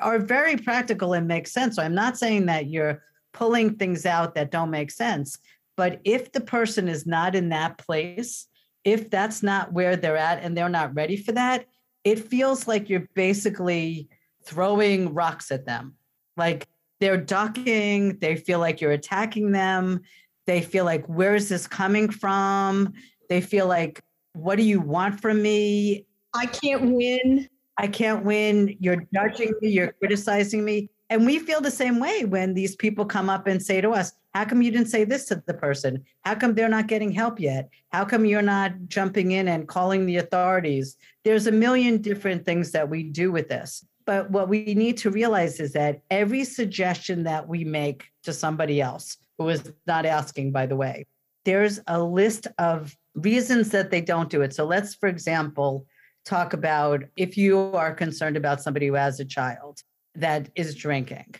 are 0.00 0.18
very 0.18 0.56
practical 0.56 1.12
and 1.14 1.26
make 1.26 1.46
sense. 1.46 1.76
So 1.76 1.82
I'm 1.82 1.94
not 1.94 2.18
saying 2.18 2.46
that 2.46 2.68
you're 2.68 3.02
pulling 3.32 3.74
things 3.74 4.06
out 4.06 4.34
that 4.34 4.50
don't 4.50 4.70
make 4.70 4.90
sense. 4.90 5.38
But 5.76 6.00
if 6.04 6.32
the 6.32 6.40
person 6.40 6.88
is 6.88 7.06
not 7.06 7.34
in 7.34 7.50
that 7.50 7.78
place, 7.78 8.46
if 8.84 9.10
that's 9.10 9.42
not 9.42 9.72
where 9.72 9.96
they're 9.96 10.16
at 10.16 10.42
and 10.42 10.56
they're 10.56 10.68
not 10.68 10.94
ready 10.94 11.16
for 11.16 11.32
that, 11.32 11.66
it 12.04 12.18
feels 12.18 12.66
like 12.66 12.88
you're 12.88 13.08
basically 13.14 14.08
throwing 14.44 15.14
rocks 15.14 15.50
at 15.50 15.66
them. 15.66 15.94
Like 16.36 16.66
they're 17.00 17.16
ducking, 17.16 18.18
they 18.18 18.36
feel 18.36 18.58
like 18.58 18.80
you're 18.80 18.92
attacking 18.92 19.52
them, 19.52 20.00
they 20.46 20.62
feel 20.62 20.84
like, 20.84 21.04
where 21.06 21.34
is 21.34 21.48
this 21.48 21.66
coming 21.66 22.08
from? 22.08 22.94
They 23.28 23.40
feel 23.40 23.66
like, 23.66 24.02
what 24.32 24.56
do 24.56 24.62
you 24.62 24.80
want 24.80 25.20
from 25.20 25.42
me? 25.42 26.06
I 26.34 26.46
can't 26.46 26.92
win. 26.94 27.48
I 27.78 27.86
can't 27.86 28.24
win. 28.24 28.76
You're 28.80 29.06
judging 29.14 29.54
me, 29.60 29.68
you're 29.68 29.92
criticizing 29.92 30.64
me. 30.64 30.90
And 31.10 31.24
we 31.24 31.38
feel 31.38 31.60
the 31.60 31.70
same 31.70 32.00
way 32.00 32.24
when 32.24 32.52
these 32.52 32.76
people 32.76 33.06
come 33.06 33.30
up 33.30 33.46
and 33.46 33.62
say 33.62 33.80
to 33.80 33.90
us, 33.90 34.12
How 34.34 34.44
come 34.44 34.60
you 34.60 34.70
didn't 34.70 34.88
say 34.88 35.04
this 35.04 35.24
to 35.26 35.42
the 35.46 35.54
person? 35.54 36.04
How 36.22 36.34
come 36.34 36.54
they're 36.54 36.68
not 36.68 36.88
getting 36.88 37.12
help 37.12 37.40
yet? 37.40 37.70
How 37.90 38.04
come 38.04 38.26
you're 38.26 38.42
not 38.42 38.72
jumping 38.88 39.30
in 39.30 39.48
and 39.48 39.68
calling 39.68 40.04
the 40.04 40.16
authorities? 40.16 40.96
There's 41.24 41.46
a 41.46 41.52
million 41.52 42.02
different 42.02 42.44
things 42.44 42.72
that 42.72 42.90
we 42.90 43.04
do 43.04 43.32
with 43.32 43.48
this. 43.48 43.84
But 44.04 44.30
what 44.30 44.48
we 44.48 44.74
need 44.74 44.96
to 44.98 45.10
realize 45.10 45.60
is 45.60 45.72
that 45.72 46.02
every 46.10 46.44
suggestion 46.44 47.24
that 47.24 47.46
we 47.46 47.64
make 47.64 48.04
to 48.24 48.32
somebody 48.32 48.80
else, 48.80 49.18
who 49.38 49.48
is 49.48 49.72
not 49.86 50.04
asking, 50.04 50.52
by 50.52 50.66
the 50.66 50.76
way, 50.76 51.06
there's 51.44 51.80
a 51.86 52.02
list 52.02 52.48
of 52.58 52.96
reasons 53.14 53.70
that 53.70 53.90
they 53.90 54.00
don't 54.00 54.30
do 54.30 54.42
it. 54.42 54.54
So 54.54 54.64
let's, 54.64 54.94
for 54.94 55.08
example, 55.08 55.86
talk 56.28 56.52
about 56.52 57.04
if 57.16 57.36
you 57.36 57.58
are 57.74 57.94
concerned 57.94 58.36
about 58.36 58.62
somebody 58.62 58.86
who 58.86 58.94
has 58.94 59.20
a 59.20 59.24
child 59.24 59.82
that 60.14 60.50
is 60.54 60.74
drinking. 60.74 61.34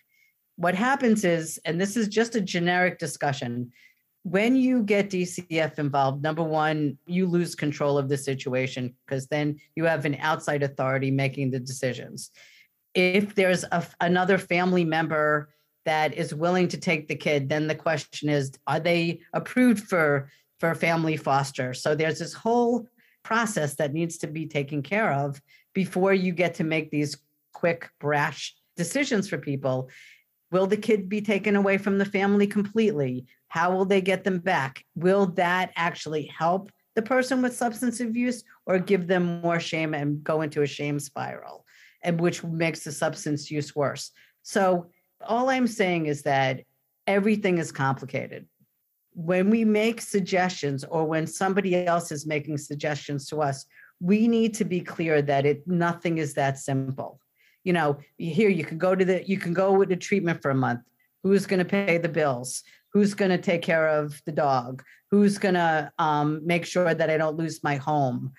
What 0.56 0.74
happens 0.74 1.24
is, 1.24 1.58
and 1.64 1.80
this 1.80 1.96
is 1.96 2.08
just 2.08 2.34
a 2.34 2.40
generic 2.40 2.98
discussion, 2.98 3.70
when 4.22 4.56
you 4.56 4.82
get 4.82 5.10
DCF 5.10 5.78
involved, 5.78 6.22
number 6.22 6.42
one, 6.42 6.98
you 7.06 7.26
lose 7.26 7.54
control 7.54 7.96
of 7.96 8.08
the 8.08 8.16
situation 8.16 8.94
because 9.06 9.26
then 9.28 9.58
you 9.76 9.84
have 9.84 10.04
an 10.04 10.16
outside 10.20 10.62
authority 10.62 11.10
making 11.10 11.50
the 11.50 11.60
decisions 11.60 12.30
if 12.94 13.34
there's 13.34 13.64
a, 13.70 13.86
another 14.00 14.38
family 14.38 14.84
member 14.84 15.50
that 15.84 16.14
is 16.14 16.34
willing 16.34 16.68
to 16.68 16.76
take 16.76 17.08
the 17.08 17.14
kid, 17.14 17.48
then 17.48 17.66
the 17.66 17.74
question 17.74 18.28
is, 18.28 18.52
are 18.66 18.80
they 18.80 19.20
approved 19.32 19.84
for 19.84 20.30
for 20.58 20.74
family 20.74 21.16
foster? 21.16 21.72
So 21.72 21.94
there's 21.94 22.18
this 22.18 22.34
whole 22.34 22.88
process 23.28 23.74
that 23.74 23.92
needs 23.92 24.16
to 24.18 24.26
be 24.26 24.46
taken 24.46 24.82
care 24.82 25.12
of 25.12 25.40
before 25.74 26.14
you 26.14 26.32
get 26.32 26.54
to 26.54 26.64
make 26.64 26.90
these 26.90 27.18
quick, 27.52 27.90
brash 28.00 28.54
decisions 28.76 29.28
for 29.28 29.38
people. 29.38 29.90
Will 30.50 30.66
the 30.66 30.76
kid 30.76 31.08
be 31.08 31.20
taken 31.20 31.54
away 31.56 31.76
from 31.76 31.98
the 31.98 32.04
family 32.04 32.46
completely? 32.46 33.26
How 33.48 33.74
will 33.74 33.84
they 33.84 34.00
get 34.00 34.24
them 34.24 34.38
back? 34.38 34.84
Will 34.94 35.26
that 35.42 35.72
actually 35.76 36.24
help 36.26 36.70
the 36.94 37.02
person 37.02 37.42
with 37.42 37.54
substance 37.54 38.00
abuse 38.00 38.44
or 38.66 38.78
give 38.78 39.06
them 39.06 39.42
more 39.42 39.60
shame 39.60 39.92
and 39.92 40.24
go 40.24 40.40
into 40.40 40.62
a 40.62 40.66
shame 40.66 40.98
spiral? 40.98 41.66
and 42.02 42.20
which 42.20 42.44
makes 42.44 42.84
the 42.84 42.92
substance 42.92 43.50
use 43.50 43.74
worse. 43.74 44.10
So 44.42 44.86
all 45.20 45.50
I'm 45.50 45.66
saying 45.66 46.06
is 46.06 46.22
that 46.22 46.62
everything 47.06 47.58
is 47.58 47.72
complicated. 47.72 48.46
When 49.18 49.50
we 49.50 49.64
make 49.64 50.00
suggestions 50.00 50.84
or 50.84 51.04
when 51.04 51.26
somebody 51.26 51.74
else 51.74 52.12
is 52.12 52.24
making 52.24 52.58
suggestions 52.58 53.26
to 53.28 53.42
us, 53.42 53.66
we 54.00 54.28
need 54.28 54.54
to 54.54 54.64
be 54.64 54.80
clear 54.80 55.20
that 55.22 55.44
it 55.44 55.66
nothing 55.66 56.18
is 56.18 56.34
that 56.34 56.58
simple. 56.58 57.20
You 57.64 57.72
know, 57.72 57.98
here 58.16 58.48
you 58.48 58.64
can 58.64 58.78
go 58.78 58.94
to 58.94 59.04
the 59.04 59.28
you 59.28 59.36
can 59.36 59.52
go 59.52 59.72
with 59.72 59.88
the 59.88 59.96
treatment 59.96 60.40
for 60.40 60.50
a 60.50 60.54
month. 60.54 60.80
Who's 61.24 61.46
going 61.46 61.58
to 61.58 61.64
pay 61.64 61.98
the 61.98 62.08
bills? 62.08 62.62
Who's 62.92 63.14
going 63.14 63.32
to 63.32 63.38
take 63.38 63.62
care 63.62 63.88
of 63.88 64.22
the 64.24 64.32
dog? 64.32 64.84
Who's 65.10 65.36
going 65.36 65.56
to 65.56 65.92
um, 65.98 66.40
make 66.46 66.64
sure 66.64 66.94
that 66.94 67.10
I 67.10 67.16
don't 67.18 67.36
lose 67.36 67.64
my 67.64 67.76
home? 67.76 68.32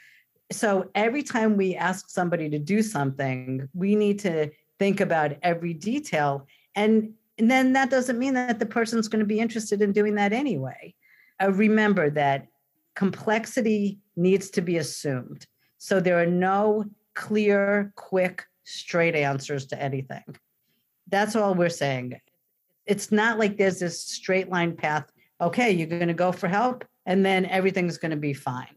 so 0.51 0.89
every 0.95 1.24
time 1.24 1.57
we 1.57 1.75
ask 1.75 2.09
somebody 2.09 2.50
to 2.50 2.59
do 2.59 2.81
something, 2.81 3.69
we 3.74 3.95
need 3.95 4.19
to 4.19 4.50
think 4.79 5.00
about 5.00 5.38
every 5.43 5.74
detail. 5.74 6.48
And, 6.75 7.13
and 7.39 7.50
then 7.50 7.74
that 7.74 7.89
doesn't 7.89 8.19
mean 8.19 8.34
that 8.34 8.60
the 8.60 8.65
person's 8.65 9.08
going 9.08 9.22
to 9.22 9.25
be 9.25 9.39
interested 9.39 9.81
in 9.81 9.93
doing 9.93 10.15
that 10.15 10.34
anyway. 10.34 10.93
Uh, 11.41 11.51
remember 11.51 12.10
that 12.10 12.48
complexity 12.96 14.00
needs 14.17 14.50
to 14.51 14.62
be 14.62 14.77
assumed. 14.77 15.48
So 15.77 16.00
there 16.00 16.22
are 16.22 16.25
no 16.25 16.86
clear, 17.15 17.93
quick, 17.96 18.46
straight 18.65 19.15
answers 19.15 19.65
to 19.67 19.81
anything. 19.81 20.24
That's 21.08 21.36
all 21.36 21.55
we're 21.55 21.69
saying. 21.69 22.19
It's 22.86 23.12
not 23.12 23.39
like 23.39 23.58
there's 23.58 23.79
this 23.79 24.03
straight 24.03 24.50
line 24.50 24.75
path. 24.75 25.10
Okay, 25.39 25.72
you're 25.72 25.88
going 25.88 26.10
to 26.10 26.13
go 26.13 26.34
for 26.34 26.50
help, 26.50 26.84
and 27.05 27.25
then 27.25 27.46
everything's 27.46 27.98
going 27.98 28.12
to 28.12 28.17
be 28.17 28.34
fine 28.34 28.75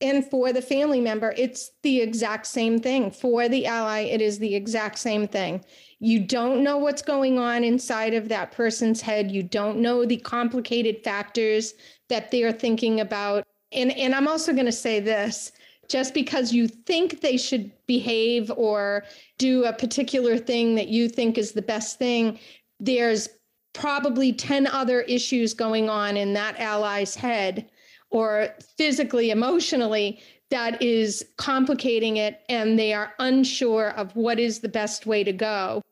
And 0.00 0.24
for 0.24 0.52
the 0.52 0.62
family 0.62 1.00
member, 1.00 1.34
it's 1.36 1.72
the 1.82 2.00
exact 2.00 2.46
same 2.46 2.78
thing. 2.78 3.10
For 3.10 3.48
the 3.48 3.66
ally, 3.66 4.00
it 4.02 4.20
is 4.20 4.38
the 4.38 4.54
exact 4.54 4.98
same 4.98 5.26
thing. 5.26 5.64
You 5.98 6.20
don't 6.20 6.62
know 6.62 6.76
what's 6.76 7.02
going 7.02 7.38
on 7.38 7.64
inside 7.64 8.14
of 8.14 8.28
that 8.28 8.52
person's 8.52 9.00
head. 9.00 9.32
You 9.32 9.42
don't 9.42 9.78
know 9.78 10.04
the 10.04 10.18
complicated 10.18 11.02
factors 11.02 11.74
that 12.08 12.30
they're 12.30 12.52
thinking 12.52 13.00
about. 13.00 13.44
And, 13.72 13.90
and 13.98 14.14
I'm 14.14 14.28
also 14.28 14.52
going 14.52 14.66
to 14.66 14.72
say 14.72 15.00
this 15.00 15.50
just 15.88 16.14
because 16.14 16.52
you 16.52 16.68
think 16.68 17.20
they 17.20 17.36
should 17.36 17.72
behave 17.86 18.52
or 18.56 19.04
do 19.38 19.64
a 19.64 19.72
particular 19.72 20.36
thing 20.36 20.74
that 20.76 20.88
you 20.88 21.08
think 21.08 21.38
is 21.38 21.52
the 21.52 21.62
best 21.62 21.98
thing, 21.98 22.38
there's 22.78 23.28
probably 23.72 24.32
10 24.32 24.66
other 24.66 25.02
issues 25.02 25.54
going 25.54 25.88
on 25.88 26.16
in 26.16 26.34
that 26.34 26.58
ally's 26.60 27.14
head 27.14 27.68
or 28.10 28.48
physically, 28.76 29.30
emotionally, 29.30 30.20
that 30.50 30.80
is 30.80 31.24
complicating 31.36 32.16
it 32.16 32.40
and 32.48 32.78
they 32.78 32.92
are 32.94 33.12
unsure 33.18 33.90
of 33.90 34.14
what 34.16 34.38
is 34.38 34.60
the 34.60 34.68
best 34.68 35.06
way 35.06 35.22
to 35.22 35.32
go. 35.32 35.82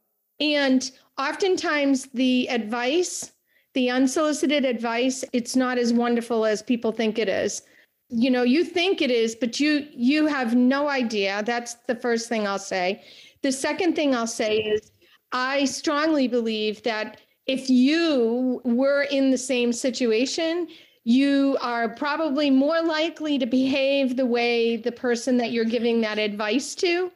And 0.41 0.91
oftentimes, 1.19 2.07
the 2.15 2.49
advice, 2.49 3.33
the 3.75 3.91
unsolicited 3.91 4.65
advice, 4.65 5.25
it's 5.33 5.57
not 5.57 5.79
as 5.79 5.93
wonderful 5.93 6.45
as 6.45 6.63
people 6.63 6.93
think 6.93 7.19
it 7.19 7.29
is. 7.29 7.63
You 8.09 8.31
know, 8.31 8.43
you 8.43 8.65
think 8.65 9.03
it 9.03 9.11
is, 9.11 9.35
but 9.35 9.59
you 9.59 9.87
you 9.93 10.27
have 10.27 10.55
no 10.55 10.89
idea. 10.89 11.43
That's 11.45 11.75
the 11.87 11.97
first 11.97 12.29
thing 12.29 12.47
I'll 12.47 12.59
say. 12.59 13.03
The 13.43 13.53
second 13.53 13.95
thing 13.97 14.15
I'll 14.15 14.27
say 14.27 14.59
is 14.59 14.93
I 15.33 15.65
strongly 15.65 16.29
believe 16.29 16.83
that 16.85 17.21
if 17.47 17.69
you 17.69 18.61
were 18.65 19.03
in 19.03 19.31
the 19.31 19.39
same 19.39 19.73
situation, 19.73 20.69
you 21.09 21.57
are 21.61 21.89
probably 21.89 22.51
more 22.51 22.83
likely 22.83 23.39
to 23.39 23.47
behave 23.47 24.17
the 24.17 24.27
way 24.27 24.77
the 24.77 24.91
person 24.91 25.37
that 25.37 25.53
you're 25.53 25.65
giving 25.65 26.01
that 26.01 26.19
advice 26.19 26.75
to 26.75 27.13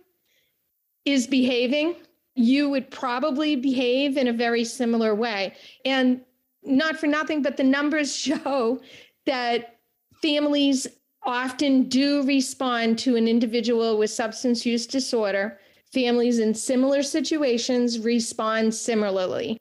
is 1.04 1.26
behaving. 1.26 1.97
You 2.37 2.68
would 2.68 2.88
probably 2.92 3.56
behave 3.56 4.16
in 4.16 4.28
a 4.28 4.32
very 4.32 4.62
similar 4.62 5.12
way. 5.16 5.54
And 5.85 6.20
not 6.62 6.99
for 6.99 7.09
nothing, 7.09 7.42
but 7.42 7.56
the 7.56 7.64
numbers 7.64 8.14
show 8.16 8.80
that 9.26 9.80
families 10.23 10.87
often 11.25 11.88
do 11.88 12.23
respond 12.23 12.97
to 13.00 13.16
an 13.16 13.26
individual 13.26 13.99
with 13.99 14.11
substance 14.11 14.64
use 14.64 14.87
disorder. 14.87 15.59
Families 15.92 16.38
in 16.38 16.54
similar 16.54 17.02
situations 17.02 17.99
respond 17.99 18.73
similarly. 18.73 19.59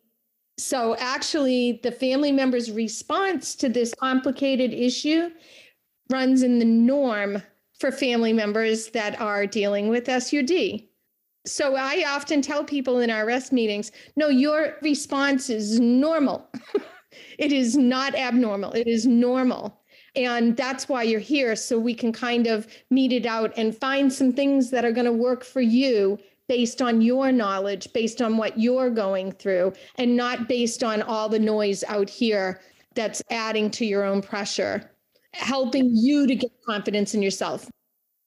So, 0.59 0.97
actually, 0.99 1.79
the 1.83 1.91
family 1.91 2.33
member's 2.33 2.69
response 2.69 3.55
to 3.55 3.69
this 3.69 3.93
complicated 3.95 4.73
issue 4.73 5.29
runs 6.09 6.43
in 6.43 6.59
the 6.59 6.65
norm 6.65 7.41
for 7.79 7.93
family 7.93 8.33
members 8.33 8.89
that 8.89 9.19
are 9.21 9.47
dealing 9.47 9.87
with 9.87 10.09
SUD. 10.09 10.81
So, 11.45 11.75
I 11.77 12.03
often 12.05 12.41
tell 12.41 12.65
people 12.65 12.99
in 12.99 13.09
our 13.09 13.25
rest 13.25 13.53
meetings 13.53 13.93
no, 14.17 14.27
your 14.27 14.75
response 14.81 15.49
is 15.49 15.79
normal. 15.79 16.49
it 17.39 17.53
is 17.53 17.77
not 17.77 18.13
abnormal, 18.13 18.73
it 18.73 18.85
is 18.85 19.05
normal. 19.05 19.79
And 20.17 20.57
that's 20.57 20.89
why 20.89 21.03
you're 21.03 21.21
here. 21.21 21.55
So 21.55 21.79
we 21.79 21.93
can 21.93 22.11
kind 22.11 22.47
of 22.47 22.67
meet 22.89 23.13
it 23.13 23.25
out 23.25 23.53
and 23.55 23.77
find 23.77 24.11
some 24.11 24.33
things 24.33 24.71
that 24.71 24.83
are 24.83 24.91
going 24.91 25.05
to 25.05 25.13
work 25.13 25.45
for 25.45 25.61
you 25.61 26.19
based 26.49 26.81
on 26.81 26.99
your 26.99 27.31
knowledge, 27.31 27.87
based 27.93 28.21
on 28.21 28.35
what 28.35 28.59
you're 28.59 28.89
going 28.89 29.31
through, 29.31 29.71
and 29.95 30.17
not 30.17 30.49
based 30.49 30.83
on 30.83 31.01
all 31.03 31.29
the 31.29 31.39
noise 31.39 31.83
out 31.87 32.09
here 32.09 32.59
that's 32.95 33.23
adding 33.29 33.69
to 33.69 33.85
your 33.85 34.03
own 34.03 34.21
pressure, 34.21 34.91
helping 35.33 35.95
you 35.95 36.27
to 36.27 36.35
get 36.35 36.51
confidence 36.65 37.13
in 37.13 37.21
yourself. 37.21 37.69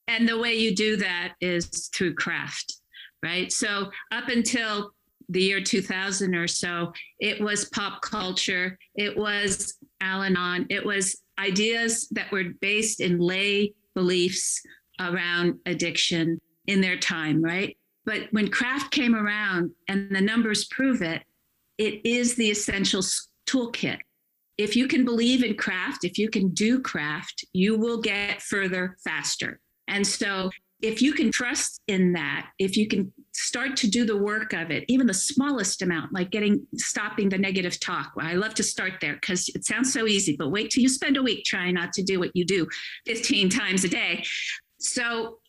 And 0.07 0.27
the 0.27 0.39
way 0.39 0.53
you 0.53 0.73
do 0.73 0.95
that 0.97 1.33
is 1.41 1.89
through 1.93 2.15
craft, 2.15 2.77
right? 3.21 3.51
So 3.51 3.91
up 4.11 4.29
until 4.29 4.91
the 5.29 5.41
year 5.41 5.61
2000 5.61 6.33
or 6.33 6.47
so, 6.47 6.93
it 7.19 7.41
was 7.41 7.65
pop 7.65 8.01
culture, 8.01 8.77
it 8.95 9.15
was 9.15 9.75
Al 10.01 10.23
Anon, 10.23 10.65
it 10.69 10.85
was 10.85 11.21
ideas 11.39 12.07
that 12.11 12.31
were 12.31 12.45
based 12.61 13.01
in 13.01 13.19
lay 13.19 13.73
beliefs 13.95 14.61
around 14.99 15.59
addiction 15.65 16.39
in 16.67 16.79
their 16.79 16.97
time, 16.97 17.41
right? 17.41 17.77
But 18.05 18.27
when 18.31 18.49
craft 18.49 18.91
came 18.91 19.15
around 19.15 19.71
and 19.87 20.13
the 20.13 20.21
numbers 20.21 20.65
prove 20.65 21.01
it, 21.01 21.23
it 21.77 22.05
is 22.05 22.35
the 22.35 22.51
essential 22.51 23.01
toolkit. 23.47 23.99
If 24.57 24.75
you 24.75 24.87
can 24.87 25.03
believe 25.03 25.43
in 25.43 25.55
craft, 25.55 26.03
if 26.03 26.17
you 26.17 26.29
can 26.29 26.49
do 26.49 26.79
craft, 26.79 27.45
you 27.53 27.77
will 27.77 28.01
get 28.01 28.41
further 28.41 28.97
faster. 29.03 29.59
And 29.87 30.05
so 30.05 30.51
if 30.83 31.01
you 31.01 31.13
can 31.13 31.31
trust 31.31 31.81
in 31.87 32.11
that, 32.13 32.49
if 32.59 32.75
you 32.75 32.87
can 32.87 33.11
start 33.33 33.77
to 33.77 33.89
do 33.89 34.05
the 34.05 34.17
work 34.17 34.51
of 34.53 34.69
it, 34.69 34.83
even 34.89 35.07
the 35.07 35.13
smallest 35.13 35.81
amount, 35.81 36.13
like 36.13 36.29
getting 36.29 36.67
stopping 36.75 37.29
the 37.29 37.37
negative 37.37 37.79
talk. 37.79 38.11
I 38.19 38.33
love 38.33 38.53
to 38.55 38.63
start 38.63 38.93
there 38.99 39.13
because 39.13 39.47
it 39.55 39.65
sounds 39.65 39.93
so 39.93 40.07
easy, 40.07 40.35
but 40.37 40.51
wait 40.51 40.71
till 40.71 40.83
you 40.83 40.89
spend 40.89 41.15
a 41.15 41.23
week 41.23 41.45
trying 41.45 41.75
not 41.75 41.93
to 41.93 42.03
do 42.03 42.19
what 42.19 42.35
you 42.35 42.45
do 42.45 42.67
15 43.05 43.49
times 43.61 43.85
a 43.85 43.89
day. 43.89 44.25
So 44.79 45.39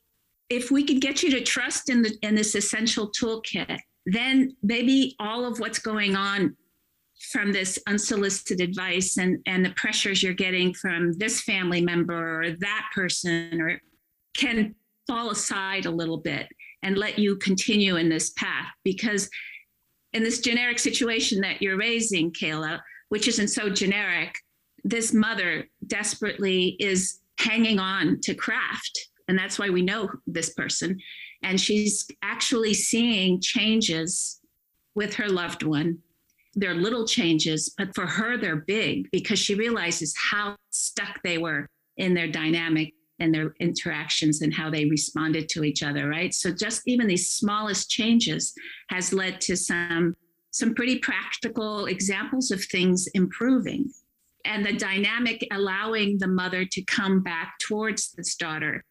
if 0.50 0.70
we 0.70 0.85
can 0.85 1.00
get 1.00 1.22
you 1.22 1.30
to 1.30 1.42
trust 1.42 1.90
in 1.90 2.02
the 2.02 2.16
in 2.22 2.35
this 2.35 2.54
essential 2.54 3.11
toolkit, 3.12 3.78
then 4.07 4.57
maybe 4.62 5.16
all 5.18 5.44
of 5.44 5.61
what's 5.61 5.78
going 5.78 6.16
on 6.16 6.57
from 7.33 7.52
this 7.52 7.78
unsolicited 7.87 8.61
advice 8.61 9.16
and 9.18 9.38
and 9.46 9.64
the 9.64 9.70
pressures 9.70 10.22
you're 10.22 10.35
getting 10.35 10.74
from 10.74 11.12
this 11.14 11.40
family 11.40 11.80
member 11.80 12.42
or 12.42 12.50
that 12.50 12.90
person 12.94 13.61
or 13.61 13.80
can 14.37 14.74
fall 15.07 15.30
aside 15.30 15.87
a 15.87 15.90
little 15.90 16.18
bit 16.18 16.48
and 16.83 16.98
let 16.98 17.18
you 17.18 17.37
continue 17.37 17.96
in 17.96 18.09
this 18.09 18.30
path. 18.30 18.68
Because 18.85 19.30
in 20.12 20.22
this 20.22 20.40
generic 20.40 20.78
situation 20.78 21.40
that 21.40 21.61
you're 21.61 21.76
raising 21.76 22.33
kayla 22.33 22.80
which 23.11 23.28
isn't 23.28 23.48
so 23.48 23.68
generic 23.68 24.35
this 24.85 25.12
mother 25.12 25.68
desperately 25.87 26.76
is 26.78 27.20
hanging 27.38 27.78
on 27.78 28.20
to 28.20 28.35
craft 28.35 29.09
and 29.28 29.38
that's 29.38 29.58
why 29.58 29.70
we 29.70 29.82
know 29.82 30.10
this 30.26 30.50
person. 30.50 30.98
And 31.42 31.60
she's 31.60 32.06
actually 32.22 32.74
seeing 32.74 33.40
changes 33.40 34.40
with 34.94 35.14
her 35.14 35.28
loved 35.28 35.62
one. 35.62 35.98
They're 36.54 36.74
little 36.74 37.06
changes, 37.06 37.74
but 37.76 37.94
for 37.94 38.06
her, 38.06 38.37
they're 38.37 38.56
big 38.56 39.10
because 39.10 39.38
she 39.38 39.54
realizes 39.54 40.14
how 40.16 40.56
stuck 40.70 41.20
they 41.22 41.38
were 41.38 41.66
in 41.96 42.14
their 42.14 42.28
dynamic 42.28 42.94
and 43.18 43.34
their 43.34 43.54
interactions 43.60 44.42
and 44.42 44.52
how 44.52 44.70
they 44.70 44.84
responded 44.84 45.48
to 45.48 45.64
each 45.64 45.82
other, 45.82 46.08
right? 46.08 46.34
So 46.34 46.52
just 46.52 46.82
even 46.87 47.06
these 47.06 47.30
smallest 47.30 47.90
changes 47.90 48.54
has 48.90 49.12
led 49.12 49.40
to 49.42 49.56
some 49.56 50.16
some 50.50 50.72
pretty 50.72 51.00
practical 51.00 51.87
examples 51.87 52.52
of 52.52 52.64
things 52.64 53.08
improving 53.14 53.90
and 54.44 54.64
the 54.64 54.72
dynamic 54.72 55.44
allowing 55.50 56.16
the 56.18 56.28
mother 56.28 56.64
to 56.64 56.82
come 56.82 57.20
back 57.24 57.54
towards 57.58 58.12
this 58.12 58.37
daughter 58.37 58.84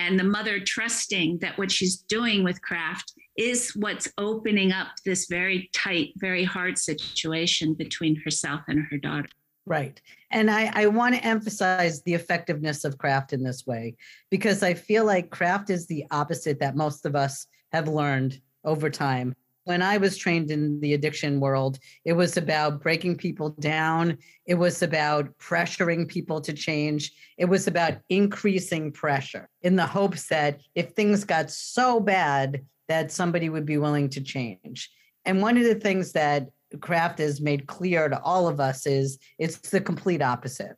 and 0.00 0.18
the 0.18 0.24
mother 0.24 0.58
trusting 0.60 1.38
that 1.40 1.58
what 1.58 1.70
she's 1.70 1.98
doing 1.98 2.42
with 2.42 2.62
craft 2.62 3.12
is 3.36 3.72
what's 3.76 4.10
opening 4.16 4.72
up 4.72 4.88
this 5.04 5.26
very 5.26 5.68
tight, 5.74 6.14
very 6.16 6.42
hard 6.42 6.78
situation 6.78 7.74
between 7.74 8.16
herself 8.24 8.62
and 8.66 8.86
her 8.90 8.96
daughter. 8.96 9.28
Right. 9.66 10.00
And 10.30 10.50
I, 10.50 10.70
I 10.74 10.86
want 10.86 11.14
to 11.14 11.24
emphasize 11.24 12.02
the 12.02 12.14
effectiveness 12.14 12.84
of 12.84 12.96
craft 12.96 13.34
in 13.34 13.42
this 13.42 13.66
way 13.66 13.96
because 14.30 14.62
I 14.62 14.72
feel 14.72 15.04
like 15.04 15.28
craft 15.28 15.68
is 15.68 15.86
the 15.86 16.06
opposite 16.10 16.60
that 16.60 16.76
most 16.76 17.04
of 17.04 17.14
us 17.14 17.46
have 17.72 17.86
learned 17.86 18.40
over 18.64 18.88
time 18.88 19.34
when 19.70 19.82
I 19.82 19.98
was 19.98 20.16
trained 20.16 20.50
in 20.50 20.80
the 20.80 20.94
addiction 20.94 21.38
world, 21.38 21.78
it 22.04 22.14
was 22.14 22.36
about 22.36 22.82
breaking 22.82 23.14
people 23.18 23.50
down. 23.50 24.18
It 24.44 24.56
was 24.56 24.82
about 24.82 25.38
pressuring 25.38 26.08
people 26.08 26.40
to 26.40 26.52
change. 26.52 27.12
It 27.38 27.44
was 27.44 27.68
about 27.68 27.98
increasing 28.08 28.90
pressure 28.90 29.48
in 29.62 29.76
the 29.76 29.86
hopes 29.86 30.26
that 30.26 30.58
if 30.74 30.90
things 30.90 31.22
got 31.22 31.52
so 31.52 32.00
bad, 32.00 32.62
that 32.88 33.12
somebody 33.12 33.48
would 33.48 33.64
be 33.64 33.78
willing 33.78 34.08
to 34.08 34.20
change. 34.20 34.90
And 35.24 35.40
one 35.40 35.56
of 35.56 35.62
the 35.62 35.76
things 35.76 36.10
that 36.14 36.48
Craft 36.80 37.20
has 37.20 37.40
made 37.40 37.68
clear 37.68 38.08
to 38.08 38.20
all 38.22 38.48
of 38.48 38.58
us 38.58 38.88
is 38.88 39.20
it's 39.38 39.70
the 39.70 39.80
complete 39.80 40.20
opposite. 40.20 40.74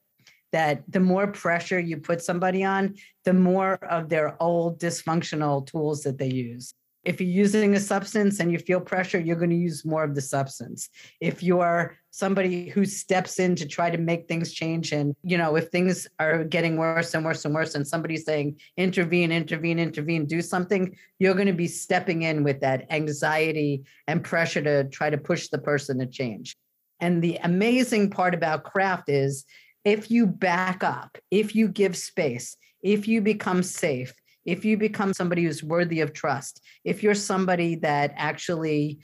That 0.52 0.82
the 0.86 1.00
more 1.00 1.28
pressure 1.28 1.80
you 1.80 1.96
put 1.96 2.20
somebody 2.20 2.62
on, 2.62 2.96
the 3.24 3.32
more 3.32 3.76
of 3.86 4.10
their 4.10 4.36
old 4.38 4.78
dysfunctional 4.78 5.66
tools 5.66 6.02
that 6.02 6.18
they 6.18 6.28
use 6.28 6.74
if 7.04 7.20
you're 7.20 7.30
using 7.30 7.74
a 7.74 7.80
substance 7.80 8.38
and 8.38 8.52
you 8.52 8.58
feel 8.58 8.80
pressure, 8.80 9.18
you're 9.18 9.36
going 9.36 9.50
to 9.50 9.56
use 9.56 9.84
more 9.84 10.04
of 10.04 10.14
the 10.14 10.20
substance. 10.20 10.88
If 11.20 11.42
you 11.42 11.60
are 11.60 11.98
somebody 12.10 12.68
who 12.68 12.84
steps 12.84 13.40
in 13.40 13.56
to 13.56 13.66
try 13.66 13.90
to 13.90 13.98
make 13.98 14.28
things 14.28 14.52
change, 14.52 14.92
and 14.92 15.14
you 15.24 15.36
know, 15.36 15.56
if 15.56 15.68
things 15.68 16.06
are 16.20 16.44
getting 16.44 16.76
worse 16.76 17.14
and 17.14 17.24
worse 17.24 17.44
and 17.44 17.54
worse, 17.54 17.74
and 17.74 17.86
somebody's 17.86 18.24
saying, 18.24 18.60
intervene, 18.76 19.32
intervene, 19.32 19.78
intervene, 19.78 20.26
do 20.26 20.40
something, 20.40 20.96
you're 21.18 21.34
going 21.34 21.46
to 21.46 21.52
be 21.52 21.68
stepping 21.68 22.22
in 22.22 22.44
with 22.44 22.60
that 22.60 22.86
anxiety 22.90 23.82
and 24.06 24.22
pressure 24.22 24.62
to 24.62 24.84
try 24.84 25.10
to 25.10 25.18
push 25.18 25.48
the 25.48 25.58
person 25.58 25.98
to 25.98 26.06
change. 26.06 26.56
And 27.00 27.20
the 27.20 27.38
amazing 27.42 28.10
part 28.10 28.32
about 28.32 28.62
craft 28.62 29.08
is 29.08 29.44
if 29.84 30.08
you 30.08 30.26
back 30.26 30.84
up, 30.84 31.18
if 31.32 31.56
you 31.56 31.66
give 31.66 31.96
space, 31.96 32.56
if 32.82 33.08
you 33.08 33.20
become 33.20 33.64
safe, 33.64 34.14
if 34.44 34.64
you 34.64 34.76
become 34.76 35.12
somebody 35.12 35.44
who's 35.44 35.62
worthy 35.62 36.00
of 36.00 36.12
trust, 36.12 36.62
if 36.84 37.02
you're 37.02 37.14
somebody 37.14 37.76
that 37.76 38.12
actually 38.16 39.00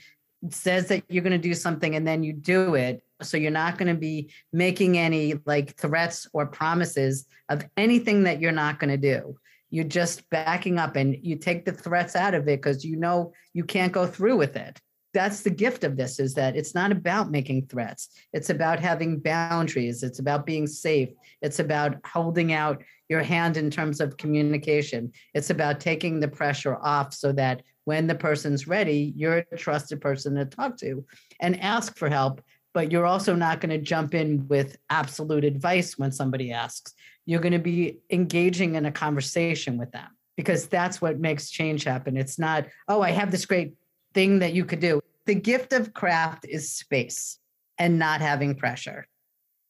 says 0.49 0.87
that 0.87 1.03
you're 1.09 1.23
going 1.23 1.39
to 1.39 1.49
do 1.49 1.53
something 1.53 1.95
and 1.95 2.07
then 2.07 2.23
you 2.23 2.33
do 2.33 2.75
it, 2.75 3.03
so 3.21 3.37
you're 3.37 3.51
not 3.51 3.77
going 3.77 3.93
to 3.93 3.99
be 3.99 4.31
making 4.53 4.97
any 4.97 5.35
like 5.45 5.75
threats 5.75 6.27
or 6.33 6.45
promises 6.45 7.25
of 7.49 7.65
anything 7.75 8.23
that 8.23 8.39
you're 8.39 8.51
not 8.51 8.79
going 8.79 8.89
to 8.89 8.97
do. 8.97 9.35
You're 9.69 9.83
just 9.83 10.27
backing 10.29 10.79
up 10.79 10.95
and 10.95 11.15
you 11.21 11.35
take 11.35 11.65
the 11.65 11.73
threats 11.73 12.15
out 12.15 12.33
of 12.33 12.47
it 12.47 12.61
because 12.61 12.83
you 12.85 12.95
know 12.95 13.33
you 13.53 13.63
can't 13.63 13.91
go 13.91 14.07
through 14.07 14.37
with 14.37 14.55
it. 14.55 14.79
That's 15.13 15.41
the 15.41 15.49
gift 15.49 15.83
of 15.83 15.97
this 15.97 16.19
is 16.19 16.35
that 16.35 16.55
it's 16.55 16.75
not 16.75 16.91
about 16.91 17.31
making 17.31 17.67
threats. 17.67 18.09
It's 18.31 18.49
about 18.49 18.79
having 18.79 19.19
boundaries. 19.19 20.03
It's 20.03 20.19
about 20.19 20.45
being 20.45 20.67
safe. 20.67 21.09
It's 21.41 21.59
about 21.59 21.97
holding 22.05 22.53
out 22.53 22.83
your 23.07 23.23
hand 23.23 23.57
in 23.57 23.71
terms 23.71 24.01
of 24.01 24.17
communication. 24.17 25.11
It's 25.33 25.49
about 25.49 25.79
taking 25.79 26.19
the 26.19 26.27
pressure 26.27 26.77
off 26.77 27.13
so 27.13 27.31
that 27.33 27.63
when 27.85 28.05
the 28.05 28.13
person's 28.13 28.67
ready, 28.67 29.13
you're 29.15 29.43
a 29.51 29.57
trusted 29.57 29.99
person 29.99 30.35
to 30.35 30.45
talk 30.45 30.77
to 30.77 31.03
and 31.41 31.59
ask 31.59 31.97
for 31.97 32.07
help 32.07 32.41
but 32.73 32.91
you're 32.91 33.05
also 33.05 33.35
not 33.35 33.61
going 33.61 33.71
to 33.71 33.83
jump 33.83 34.13
in 34.13 34.47
with 34.47 34.77
absolute 34.89 35.43
advice 35.43 35.97
when 35.97 36.11
somebody 36.11 36.51
asks. 36.51 36.93
You're 37.25 37.41
going 37.41 37.53
to 37.53 37.59
be 37.59 37.99
engaging 38.09 38.75
in 38.75 38.85
a 38.85 38.91
conversation 38.91 39.77
with 39.77 39.91
them 39.91 40.07
because 40.37 40.67
that's 40.67 41.01
what 41.01 41.19
makes 41.19 41.49
change 41.49 41.83
happen. 41.83 42.15
It's 42.15 42.39
not, 42.39 42.67
oh, 42.87 43.01
I 43.01 43.11
have 43.11 43.31
this 43.31 43.45
great 43.45 43.73
thing 44.13 44.39
that 44.39 44.53
you 44.53 44.65
could 44.65 44.79
do. 44.79 45.01
The 45.25 45.35
gift 45.35 45.73
of 45.73 45.93
craft 45.93 46.45
is 46.47 46.71
space 46.71 47.39
and 47.77 47.99
not 47.99 48.21
having 48.21 48.55
pressure. 48.55 49.07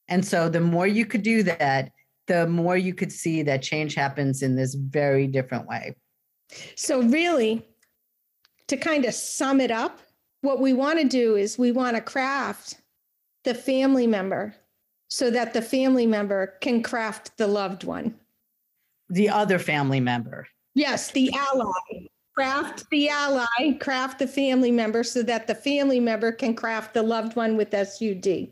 And 0.08 0.24
so 0.24 0.48
the 0.48 0.60
more 0.60 0.86
you 0.86 1.06
could 1.06 1.22
do 1.22 1.42
that, 1.44 1.92
the 2.26 2.46
more 2.46 2.76
you 2.76 2.94
could 2.94 3.12
see 3.12 3.42
that 3.42 3.62
change 3.62 3.94
happens 3.94 4.42
in 4.42 4.56
this 4.56 4.74
very 4.74 5.26
different 5.26 5.66
way. 5.66 5.96
So, 6.74 7.02
really, 7.02 7.66
to 8.68 8.76
kind 8.76 9.04
of 9.04 9.14
sum 9.14 9.60
it 9.60 9.70
up, 9.70 10.00
what 10.42 10.60
we 10.60 10.72
want 10.72 10.98
to 11.00 11.08
do 11.08 11.36
is 11.36 11.58
we 11.58 11.72
want 11.72 11.96
to 11.96 12.02
craft 12.02 12.80
the 13.44 13.54
family 13.54 14.06
member 14.06 14.54
so 15.08 15.30
that 15.30 15.52
the 15.52 15.62
family 15.62 16.06
member 16.06 16.54
can 16.60 16.82
craft 16.82 17.36
the 17.36 17.46
loved 17.46 17.84
one. 17.84 18.14
The 19.08 19.28
other 19.28 19.58
family 19.58 20.00
member. 20.00 20.46
Yes, 20.74 21.10
the 21.10 21.32
ally. 21.34 22.06
Craft 22.34 22.84
the 22.90 23.08
ally, 23.08 23.46
craft 23.80 24.18
the 24.18 24.26
family 24.26 24.70
member 24.70 25.02
so 25.02 25.22
that 25.22 25.46
the 25.46 25.54
family 25.54 26.00
member 26.00 26.32
can 26.32 26.54
craft 26.54 26.94
the 26.94 27.02
loved 27.02 27.36
one 27.36 27.56
with 27.56 27.72
SUD. 27.72 28.48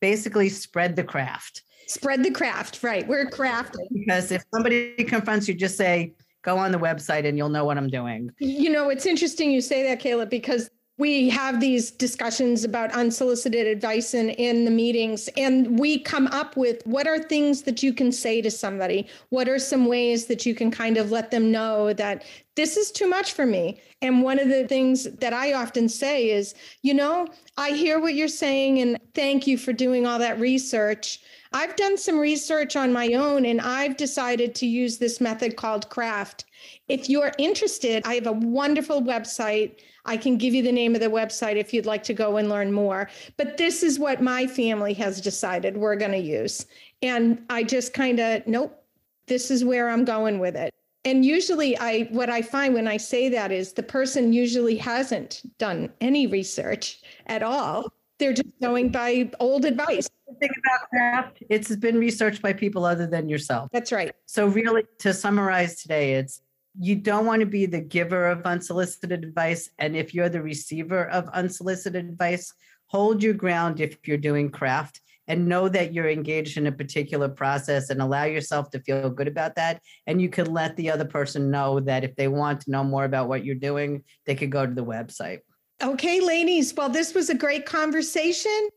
Basically, 0.00 0.48
spread 0.48 0.96
the 0.96 1.04
craft. 1.04 1.62
Spread 1.86 2.22
the 2.24 2.30
craft, 2.30 2.82
right? 2.82 3.06
We're 3.06 3.30
crafting. 3.30 3.86
Because 3.90 4.30
if 4.32 4.44
somebody 4.54 4.94
confronts 5.04 5.48
you, 5.48 5.54
just 5.54 5.76
say, 5.76 6.14
go 6.42 6.58
on 6.58 6.72
the 6.72 6.78
website 6.78 7.26
and 7.26 7.36
you'll 7.38 7.48
know 7.48 7.64
what 7.64 7.78
I'm 7.78 7.88
doing. 7.88 8.30
You 8.38 8.70
know, 8.70 8.90
it's 8.90 9.06
interesting 9.06 9.50
you 9.50 9.60
say 9.60 9.82
that, 9.84 10.00
Kayla, 10.00 10.28
because 10.28 10.70
we 10.98 11.30
have 11.30 11.58
these 11.58 11.90
discussions 11.90 12.64
about 12.64 12.92
unsolicited 12.92 13.66
advice 13.66 14.14
in, 14.14 14.30
in 14.30 14.64
the 14.64 14.70
meetings 14.70 15.28
and 15.36 15.78
we 15.78 15.98
come 15.98 16.26
up 16.28 16.56
with 16.56 16.82
what 16.86 17.06
are 17.06 17.18
things 17.18 17.62
that 17.62 17.82
you 17.82 17.94
can 17.94 18.12
say 18.12 18.42
to 18.42 18.50
somebody? 18.50 19.08
What 19.30 19.48
are 19.48 19.58
some 19.58 19.86
ways 19.86 20.26
that 20.26 20.44
you 20.44 20.54
can 20.54 20.70
kind 20.70 20.98
of 20.98 21.10
let 21.10 21.30
them 21.30 21.50
know 21.50 21.92
that 21.94 22.24
this 22.54 22.76
is 22.76 22.92
too 22.92 23.08
much 23.08 23.32
for 23.32 23.46
me? 23.46 23.80
And 24.02 24.22
one 24.22 24.38
of 24.38 24.48
the 24.48 24.66
things 24.68 25.04
that 25.04 25.32
i 25.32 25.52
often 25.52 25.88
say 25.88 26.30
is 26.30 26.54
you 26.82 26.92
know 26.92 27.26
i 27.56 27.70
hear 27.70 28.00
what 28.00 28.14
you're 28.14 28.28
saying 28.28 28.80
and 28.80 28.98
thank 29.14 29.46
you 29.46 29.56
for 29.56 29.72
doing 29.72 30.06
all 30.06 30.18
that 30.18 30.38
research 30.40 31.20
i've 31.54 31.76
done 31.76 31.96
some 31.96 32.18
research 32.18 32.76
on 32.76 32.92
my 32.92 33.12
own 33.14 33.44
and 33.46 33.60
i've 33.60 33.96
decided 33.96 34.54
to 34.54 34.66
use 34.66 34.98
this 34.98 35.20
method 35.20 35.56
called 35.56 35.88
craft 35.88 36.44
if 36.88 37.08
you're 37.08 37.32
interested 37.38 38.02
i 38.06 38.14
have 38.14 38.26
a 38.26 38.32
wonderful 38.32 39.02
website 39.02 39.80
I 40.04 40.16
can 40.16 40.36
give 40.36 40.52
you 40.52 40.62
the 40.62 40.72
name 40.72 40.94
of 40.94 41.00
the 41.00 41.08
website 41.08 41.56
if 41.56 41.72
you'd 41.72 41.86
like 41.86 42.02
to 42.04 42.14
go 42.14 42.36
and 42.36 42.48
learn 42.48 42.72
more. 42.72 43.08
But 43.36 43.56
this 43.56 43.82
is 43.82 43.98
what 43.98 44.20
my 44.20 44.46
family 44.46 44.94
has 44.94 45.20
decided 45.20 45.76
we're 45.76 45.96
going 45.96 46.12
to 46.12 46.18
use. 46.18 46.66
And 47.02 47.44
I 47.48 47.62
just 47.62 47.94
kind 47.94 48.18
of, 48.18 48.46
nope, 48.46 48.82
this 49.26 49.50
is 49.50 49.64
where 49.64 49.88
I'm 49.88 50.04
going 50.04 50.38
with 50.38 50.56
it. 50.56 50.74
And 51.04 51.24
usually 51.24 51.76
I 51.78 52.08
what 52.10 52.30
I 52.30 52.42
find 52.42 52.74
when 52.74 52.86
I 52.86 52.96
say 52.96 53.28
that 53.30 53.50
is 53.50 53.72
the 53.72 53.82
person 53.82 54.32
usually 54.32 54.76
hasn't 54.76 55.42
done 55.58 55.92
any 56.00 56.28
research 56.28 57.00
at 57.26 57.42
all. 57.42 57.92
They're 58.18 58.32
just 58.32 58.60
going 58.60 58.90
by 58.90 59.30
old 59.40 59.64
advice. 59.64 60.08
Thing 60.42 60.50
about 60.66 60.88
craft, 60.90 61.42
it's 61.48 61.76
been 61.76 61.98
researched 61.98 62.42
by 62.42 62.52
people 62.52 62.84
other 62.84 63.06
than 63.06 63.28
yourself. 63.28 63.68
That's 63.72 63.92
right. 63.92 64.10
So 64.26 64.48
really 64.48 64.82
to 64.98 65.14
summarize 65.14 65.80
today, 65.80 66.14
it's 66.14 66.40
you 66.80 66.96
don't 66.96 67.26
want 67.26 67.40
to 67.40 67.46
be 67.46 67.64
the 67.66 67.80
giver 67.80 68.26
of 68.26 68.42
unsolicited 68.42 69.24
advice. 69.24 69.70
And 69.78 69.94
if 69.94 70.12
you're 70.12 70.28
the 70.28 70.42
receiver 70.42 71.08
of 71.10 71.28
unsolicited 71.28 72.04
advice, 72.04 72.52
hold 72.86 73.22
your 73.22 73.34
ground 73.34 73.80
if 73.80 73.96
you're 74.04 74.16
doing 74.16 74.50
craft 74.50 75.00
and 75.28 75.46
know 75.46 75.68
that 75.68 75.94
you're 75.94 76.10
engaged 76.10 76.58
in 76.58 76.66
a 76.66 76.72
particular 76.72 77.28
process 77.28 77.90
and 77.90 78.02
allow 78.02 78.24
yourself 78.24 78.68
to 78.70 78.80
feel 78.80 79.10
good 79.10 79.28
about 79.28 79.54
that. 79.54 79.80
And 80.08 80.20
you 80.20 80.28
can 80.28 80.52
let 80.52 80.76
the 80.76 80.90
other 80.90 81.04
person 81.04 81.52
know 81.52 81.78
that 81.78 82.02
if 82.02 82.16
they 82.16 82.26
want 82.26 82.62
to 82.62 82.70
know 82.72 82.82
more 82.82 83.04
about 83.04 83.28
what 83.28 83.44
you're 83.44 83.54
doing, 83.54 84.02
they 84.26 84.34
could 84.34 84.50
go 84.50 84.66
to 84.66 84.74
the 84.74 84.84
website. 84.84 85.38
Okay, 85.80 86.20
ladies. 86.20 86.74
Well, 86.74 86.88
this 86.88 87.14
was 87.14 87.30
a 87.30 87.34
great 87.34 87.64
conversation. 87.64 88.68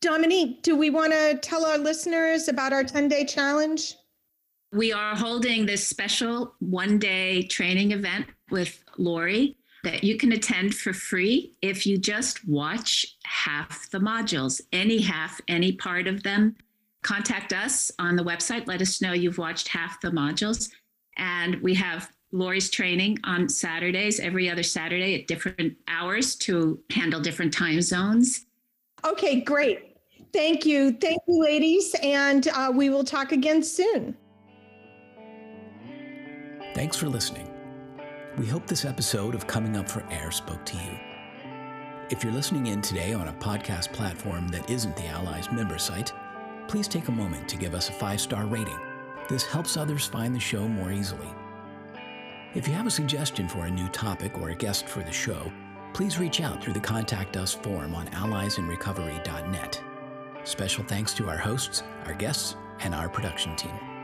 Dominique, 0.00 0.62
do 0.62 0.76
we 0.76 0.90
want 0.90 1.12
to 1.12 1.38
tell 1.40 1.64
our 1.64 1.78
listeners 1.78 2.48
about 2.48 2.72
our 2.72 2.84
10 2.84 3.08
day 3.08 3.24
challenge? 3.24 3.94
We 4.72 4.92
are 4.92 5.16
holding 5.16 5.64
this 5.64 5.86
special 5.86 6.54
one 6.58 6.98
day 6.98 7.42
training 7.44 7.92
event 7.92 8.26
with 8.50 8.82
Lori 8.98 9.56
that 9.84 10.04
you 10.04 10.16
can 10.16 10.32
attend 10.32 10.74
for 10.74 10.92
free 10.92 11.54
if 11.62 11.86
you 11.86 11.96
just 11.96 12.46
watch 12.46 13.16
half 13.24 13.90
the 13.90 13.98
modules, 13.98 14.60
any 14.72 15.00
half, 15.00 15.40
any 15.48 15.72
part 15.72 16.06
of 16.06 16.22
them. 16.22 16.56
Contact 17.02 17.52
us 17.52 17.90
on 17.98 18.16
the 18.16 18.24
website. 18.24 18.66
Let 18.66 18.82
us 18.82 19.00
know 19.00 19.12
you've 19.12 19.38
watched 19.38 19.68
half 19.68 20.00
the 20.00 20.10
modules. 20.10 20.70
And 21.16 21.60
we 21.62 21.74
have 21.74 22.10
Lori's 22.32 22.68
training 22.68 23.18
on 23.24 23.48
Saturdays, 23.48 24.20
every 24.20 24.50
other 24.50 24.62
Saturday 24.62 25.20
at 25.20 25.26
different 25.26 25.76
hours 25.88 26.36
to 26.36 26.78
handle 26.90 27.20
different 27.20 27.54
time 27.54 27.80
zones. 27.80 28.46
Okay, 29.04 29.40
great. 29.40 29.96
Thank 30.32 30.66
you. 30.66 30.92
Thank 30.92 31.22
you, 31.26 31.42
ladies. 31.42 31.94
And 32.02 32.48
uh, 32.48 32.72
we 32.74 32.90
will 32.90 33.04
talk 33.04 33.32
again 33.32 33.62
soon. 33.62 34.16
Thanks 36.74 36.96
for 36.96 37.08
listening. 37.08 37.50
We 38.36 38.46
hope 38.46 38.66
this 38.66 38.84
episode 38.84 39.34
of 39.34 39.46
Coming 39.46 39.76
Up 39.76 39.88
for 39.88 40.06
Air 40.10 40.30
spoke 40.30 40.64
to 40.66 40.76
you. 40.76 40.98
If 42.10 42.22
you're 42.22 42.32
listening 42.32 42.68
in 42.68 42.80
today 42.80 43.12
on 43.12 43.28
a 43.28 43.32
podcast 43.34 43.92
platform 43.92 44.48
that 44.48 44.70
isn't 44.70 44.96
the 44.96 45.06
Allies 45.06 45.50
member 45.50 45.76
site, 45.78 46.12
please 46.68 46.88
take 46.88 47.08
a 47.08 47.12
moment 47.12 47.48
to 47.48 47.56
give 47.56 47.74
us 47.74 47.88
a 47.88 47.92
five 47.92 48.20
star 48.20 48.46
rating. 48.46 48.78
This 49.28 49.44
helps 49.44 49.76
others 49.76 50.06
find 50.06 50.34
the 50.34 50.40
show 50.40 50.68
more 50.68 50.92
easily. 50.92 51.28
If 52.54 52.66
you 52.66 52.74
have 52.74 52.86
a 52.86 52.90
suggestion 52.90 53.48
for 53.48 53.66
a 53.66 53.70
new 53.70 53.88
topic 53.88 54.38
or 54.38 54.50
a 54.50 54.54
guest 54.54 54.86
for 54.86 55.00
the 55.02 55.12
show, 55.12 55.52
please 55.98 56.16
reach 56.16 56.40
out 56.40 56.62
through 56.62 56.72
the 56.72 56.78
Contact 56.78 57.36
Us 57.36 57.52
form 57.52 57.92
on 57.92 58.06
alliesinrecovery.net. 58.10 59.82
Special 60.44 60.84
thanks 60.84 61.12
to 61.14 61.28
our 61.28 61.36
hosts, 61.36 61.82
our 62.06 62.14
guests, 62.14 62.54
and 62.78 62.94
our 62.94 63.08
production 63.08 63.56
team. 63.56 63.97